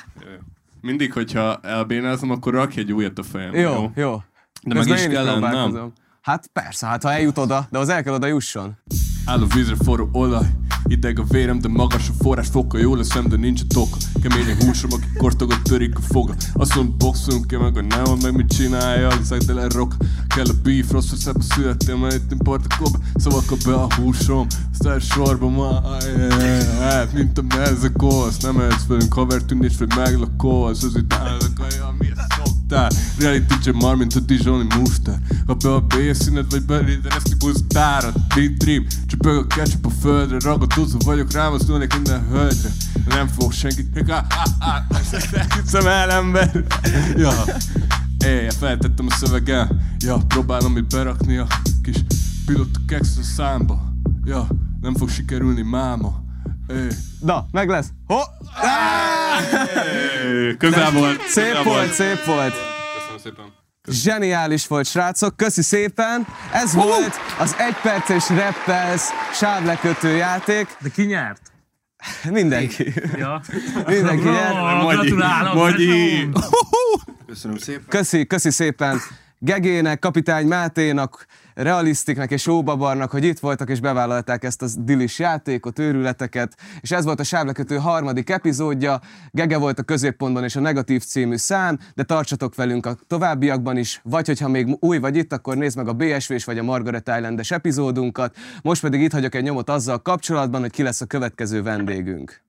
Mindig, 0.82 1.14
hogyha 1.14 1.60
elbénázom, 1.64 2.32
akkor 2.32 2.54
rakj 2.54 2.80
egy 2.80 2.92
újat 2.92 3.18
a 3.18 3.24
fejem. 3.24 3.56
Jó, 3.56 3.92
jó. 3.96 4.22
De 4.64 4.74
meg 4.74 4.78
Közben 4.78 4.98
is 4.98 5.04
én 5.04 5.10
kell 5.10 5.24
lennem. 5.24 5.42
próbálkozom. 5.42 5.94
Hát 6.28 6.50
persze, 6.54 6.88
hát 6.88 7.04
ha 7.04 7.12
eljut 7.12 7.38
oda, 7.38 7.68
de 7.70 7.78
az 7.78 7.90
el 7.90 8.04
kell 8.04 8.14
oda 8.14 8.28
jusson. 8.28 8.78
Áll 9.26 9.42
a 9.42 9.46
vízre 9.46 9.76
forró 9.84 10.10
olaj 10.12 10.46
Ideg 10.86 11.20
a 11.20 11.24
vérem, 11.24 11.60
de 11.60 11.68
magas 11.68 12.10
a 12.10 12.14
forrás 12.24 12.48
foka 12.48 12.78
Jó 12.78 12.96
leszem, 12.96 13.28
de 13.28 13.36
nincs 13.36 13.62
a 13.62 13.64
toka 13.68 13.98
Kemény 14.22 14.58
a 14.60 14.66
húsom, 14.66 14.92
aki 14.94 15.06
kortogot 15.18 15.62
törik 15.62 15.98
a 15.98 16.02
foga 16.02 16.34
Azt 16.54 16.76
mondom, 16.76 16.98
boxolunk 16.98 17.48
ki 17.48 17.56
meg 17.56 17.78
a 17.78 17.82
neon 17.82 18.18
Meg 18.22 18.36
mit 18.36 18.54
csinálja, 18.56 19.08
az 19.08 19.48
le 19.48 19.68
rock 19.68 19.96
Kell 20.28 20.46
a 20.46 20.54
beef, 20.64 20.92
rossz 20.92 21.10
feszebe 21.10 21.42
születtem 21.42 21.98
Mert 21.98 22.16
itt 22.16 22.32
importakoba, 22.32 22.98
szavakkal 23.16 23.58
be 23.66 23.74
a 23.74 23.94
húsom 23.94 24.48
Aztán 24.72 25.00
sorba 25.00 25.50
ma, 25.50 25.82
hát 26.80 27.14
mint 27.14 27.38
a 27.38 27.44
mezekóz 27.56 28.38
Nem 28.38 28.60
ez 28.60 28.88
velünk, 28.88 29.14
haver 29.14 29.42
tűnés, 29.42 29.78
vagy 29.78 29.96
meglakolsz 29.96 30.84
Az 30.84 30.96
itt 30.96 31.14
állok, 31.14 31.52
mi 31.98 32.08
szoktál 32.68 32.90
Reality 33.20 33.54
check 33.62 33.82
már, 33.82 33.96
mint 33.96 34.16
a 34.16 34.20
Dijoni 34.20 34.68
Mustár 34.76 35.20
Ha 35.48 35.54
be 35.54 35.74
a 35.74 35.82
B-színet, 35.82 36.52
vagy 36.52 36.64
beléd 36.64 37.06
ereszti 37.06 37.36
busztára 37.36 38.12
Deep 38.36 38.58
trip, 38.58 38.94
csöpög 39.08 39.38
a 39.38 39.48
ketchup 39.48 39.86
a 39.86 39.90
földre. 39.90 40.38
Ragadozó 40.40 40.98
vagyok, 41.06 41.32
rám 41.32 41.54
azt 41.54 41.68
mondják 41.68 41.94
minden 41.94 42.28
hölgyre. 42.28 42.70
Nem 43.08 43.28
fog 43.28 43.52
senki. 43.52 43.90
Hiszem 45.62 45.88
el 45.88 46.12
ember. 46.12 46.64
Ja. 47.16 47.32
Éjjel 48.26 48.52
feltettem 48.52 49.06
a 49.10 49.14
szöveggel. 49.14 49.82
Ja, 50.00 50.18
próbálom 50.28 50.78
itt 50.78 50.90
berakni 50.90 51.38
a 51.38 51.48
kis 51.84 51.96
pilota 52.46 52.80
a 52.90 53.24
számba. 53.36 53.94
Ja, 54.26 54.48
nem 54.82 54.96
fog 54.96 55.10
sikerülni 55.10 55.62
máma. 55.62 56.24
Éj. 56.70 56.88
Na, 57.20 57.48
meg 57.52 57.70
lesz. 57.70 57.88
Ho! 58.06 58.18
Közel 60.58 60.92
volt 60.92 61.28
Szép 61.28 61.64
volt, 61.64 61.94
szép 61.94 62.26
volt. 62.26 62.54
Köszönöm 62.98 63.18
szépen 63.24 63.56
Zseniális 63.90 64.68
volt, 64.68 64.88
srácok, 64.88 65.38
köszi 65.38 65.62
szépen. 65.62 66.28
Ez 66.54 66.74
volt 66.74 67.20
az 67.40 67.56
egyperces 67.60 68.30
reppelsz 68.30 69.10
sávlekötő 69.34 70.16
játék. 70.16 70.68
De 70.80 70.90
ki 70.90 71.04
nyert? 71.04 71.42
Mindenki. 72.30 72.94
Ja. 73.18 73.42
Mindenki 73.86 74.30
nyert. 74.30 74.54
Oh, 74.54 74.94
gratulálok, 74.94 75.54
Mogyi. 75.54 76.30
tesóm. 76.34 76.52
Köszönöm 77.28 77.58
szépen. 77.58 77.86
Köszi, 77.90 78.28
köszi 78.28 78.50
szépen 78.50 79.00
Gegének, 79.40 80.00
Kapitány 80.00 80.48
Máténak, 80.48 81.26
Realisztiknek 81.58 82.32
és 82.32 82.48
Óbabarnak, 82.48 83.12
hogy 83.12 83.24
itt 83.24 83.40
voltak 83.40 83.70
és 83.70 83.80
bevállalták 83.80 84.44
ezt 84.44 84.62
a 84.62 84.68
dilis 84.80 85.20
játékot, 85.20 85.80
őrületeket, 85.80 86.56
és 86.82 86.92
ez 86.92 87.04
volt 87.06 87.20
a 87.20 87.24
Sávlekötő 87.24 87.76
harmadik 87.76 88.30
epizódja. 88.30 89.00
Gege 89.32 89.58
volt 89.58 89.80
a 89.80 89.84
középpontban 89.84 90.44
és 90.44 90.56
a 90.56 90.60
Negatív 90.60 91.04
című 91.04 91.36
szám, 91.36 91.80
de 91.96 92.04
tartsatok 92.04 92.56
velünk 92.56 92.86
a 92.86 92.98
továbbiakban 93.08 93.78
is, 93.78 94.02
vagy 94.04 94.28
hogyha 94.28 94.48
még 94.48 94.78
új 94.80 94.98
vagy 94.98 95.16
itt, 95.16 95.34
akkor 95.34 95.58
nézd 95.58 95.78
meg 95.78 95.88
a 95.88 95.94
BSV-s 95.94 96.46
vagy 96.46 96.58
a 96.58 96.64
Margaret 96.64 97.08
Islandes 97.08 97.52
epizódunkat. 97.52 98.36
Most 98.62 98.82
pedig 98.82 99.02
itt 99.02 99.12
hagyok 99.12 99.36
egy 99.36 99.44
nyomot 99.44 99.70
azzal 99.70 100.02
kapcsolatban, 100.02 100.62
hogy 100.62 100.72
ki 100.72 100.84
lesz 100.84 101.02
a 101.02 101.06
következő 101.06 101.64
vendégünk. 101.64 102.47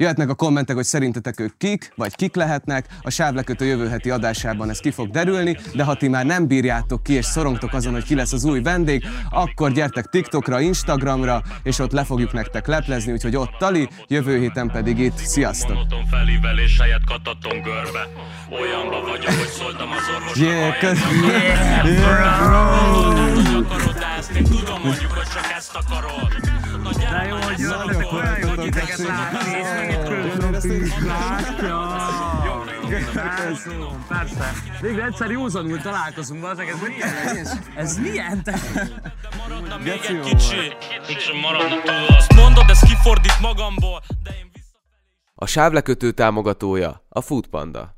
Jöhetnek 0.00 0.28
a 0.28 0.34
kommentek, 0.34 0.76
hogy 0.76 0.84
szerintetek 0.84 1.40
ők 1.40 1.56
kik, 1.56 1.92
vagy 1.96 2.14
kik 2.14 2.34
lehetnek, 2.34 2.86
a 3.02 3.10
sávlekötő 3.10 3.64
jövő 3.64 3.88
heti 3.88 4.10
adásában 4.10 4.70
ez 4.70 4.78
ki 4.78 4.90
fog 4.90 5.10
derülni, 5.10 5.56
de 5.74 5.82
ha 5.84 5.94
ti 5.94 6.08
már 6.08 6.26
nem 6.26 6.46
bírjátok 6.46 7.02
ki 7.02 7.12
és 7.12 7.24
szorongtok 7.24 7.72
azon, 7.72 7.92
hogy 7.92 8.04
ki 8.04 8.14
lesz 8.14 8.32
az 8.32 8.44
új 8.44 8.62
vendég, 8.62 9.04
akkor 9.30 9.72
gyertek 9.72 10.04
TikTokra, 10.04 10.60
Instagramra, 10.60 11.42
és 11.62 11.78
ott 11.78 11.92
le 11.92 12.04
fogjuk 12.04 12.32
nektek 12.32 12.66
leplezni, 12.66 13.12
úgyhogy 13.12 13.36
ott 13.36 13.50
Tali, 13.58 13.88
jövő 14.06 14.38
héten 14.38 14.70
pedig 14.70 14.98
itt. 14.98 15.16
Sziasztok! 15.16 15.74
Monoton 15.74 16.06
felívelés 16.06 16.80
helyett 16.80 17.04
kataton 17.06 17.62
görbe 17.62 18.08
Olyanba 18.50 19.00
vagyok, 19.00 19.32
hogy 19.32 19.48
szóltam 19.48 19.88
az 19.90 20.08
orvosnak 20.16 20.36
Yeah, 20.36 20.80
bro! 22.44 22.76
Tudom, 24.48 24.80
hogy 24.80 24.98
csak 25.34 25.52
ezt 25.56 25.74
akarod 25.74 26.67
De 26.96 27.26
jó, 27.28 27.36
hogy 27.36 27.58
jöttetek, 27.58 28.12
olyan 28.12 28.38
jó, 28.38 28.48
hogy 28.48 28.58
titeket 28.58 28.98
látni. 28.98 29.38
Persze, 33.12 33.70
persze. 34.08 34.52
Végre 34.80 35.04
egyszer 35.04 35.30
józanul 35.30 35.80
találkozunk, 35.80 36.40
bazeg, 36.40 36.68
ez 36.68 36.80
milyen? 36.80 37.46
Ez 37.76 37.98
milyen? 37.98 38.42
Te? 38.42 38.58
maradna 39.48 39.76
még 39.78 40.00
egy 40.08 40.20
kicsi 40.20 40.56
Kicsi 41.06 41.40
maradna 41.40 41.82
túl 41.82 42.16
Azt 42.16 42.34
mondod, 42.34 42.64
ez 42.68 42.80
kifordít 42.80 43.40
magamból 43.40 44.02
De 44.22 44.30
én 44.30 44.50
A 45.34 45.46
sávlekötő 45.46 46.10
támogatója 46.10 47.04
a 47.08 47.20
Foodpanda. 47.20 47.97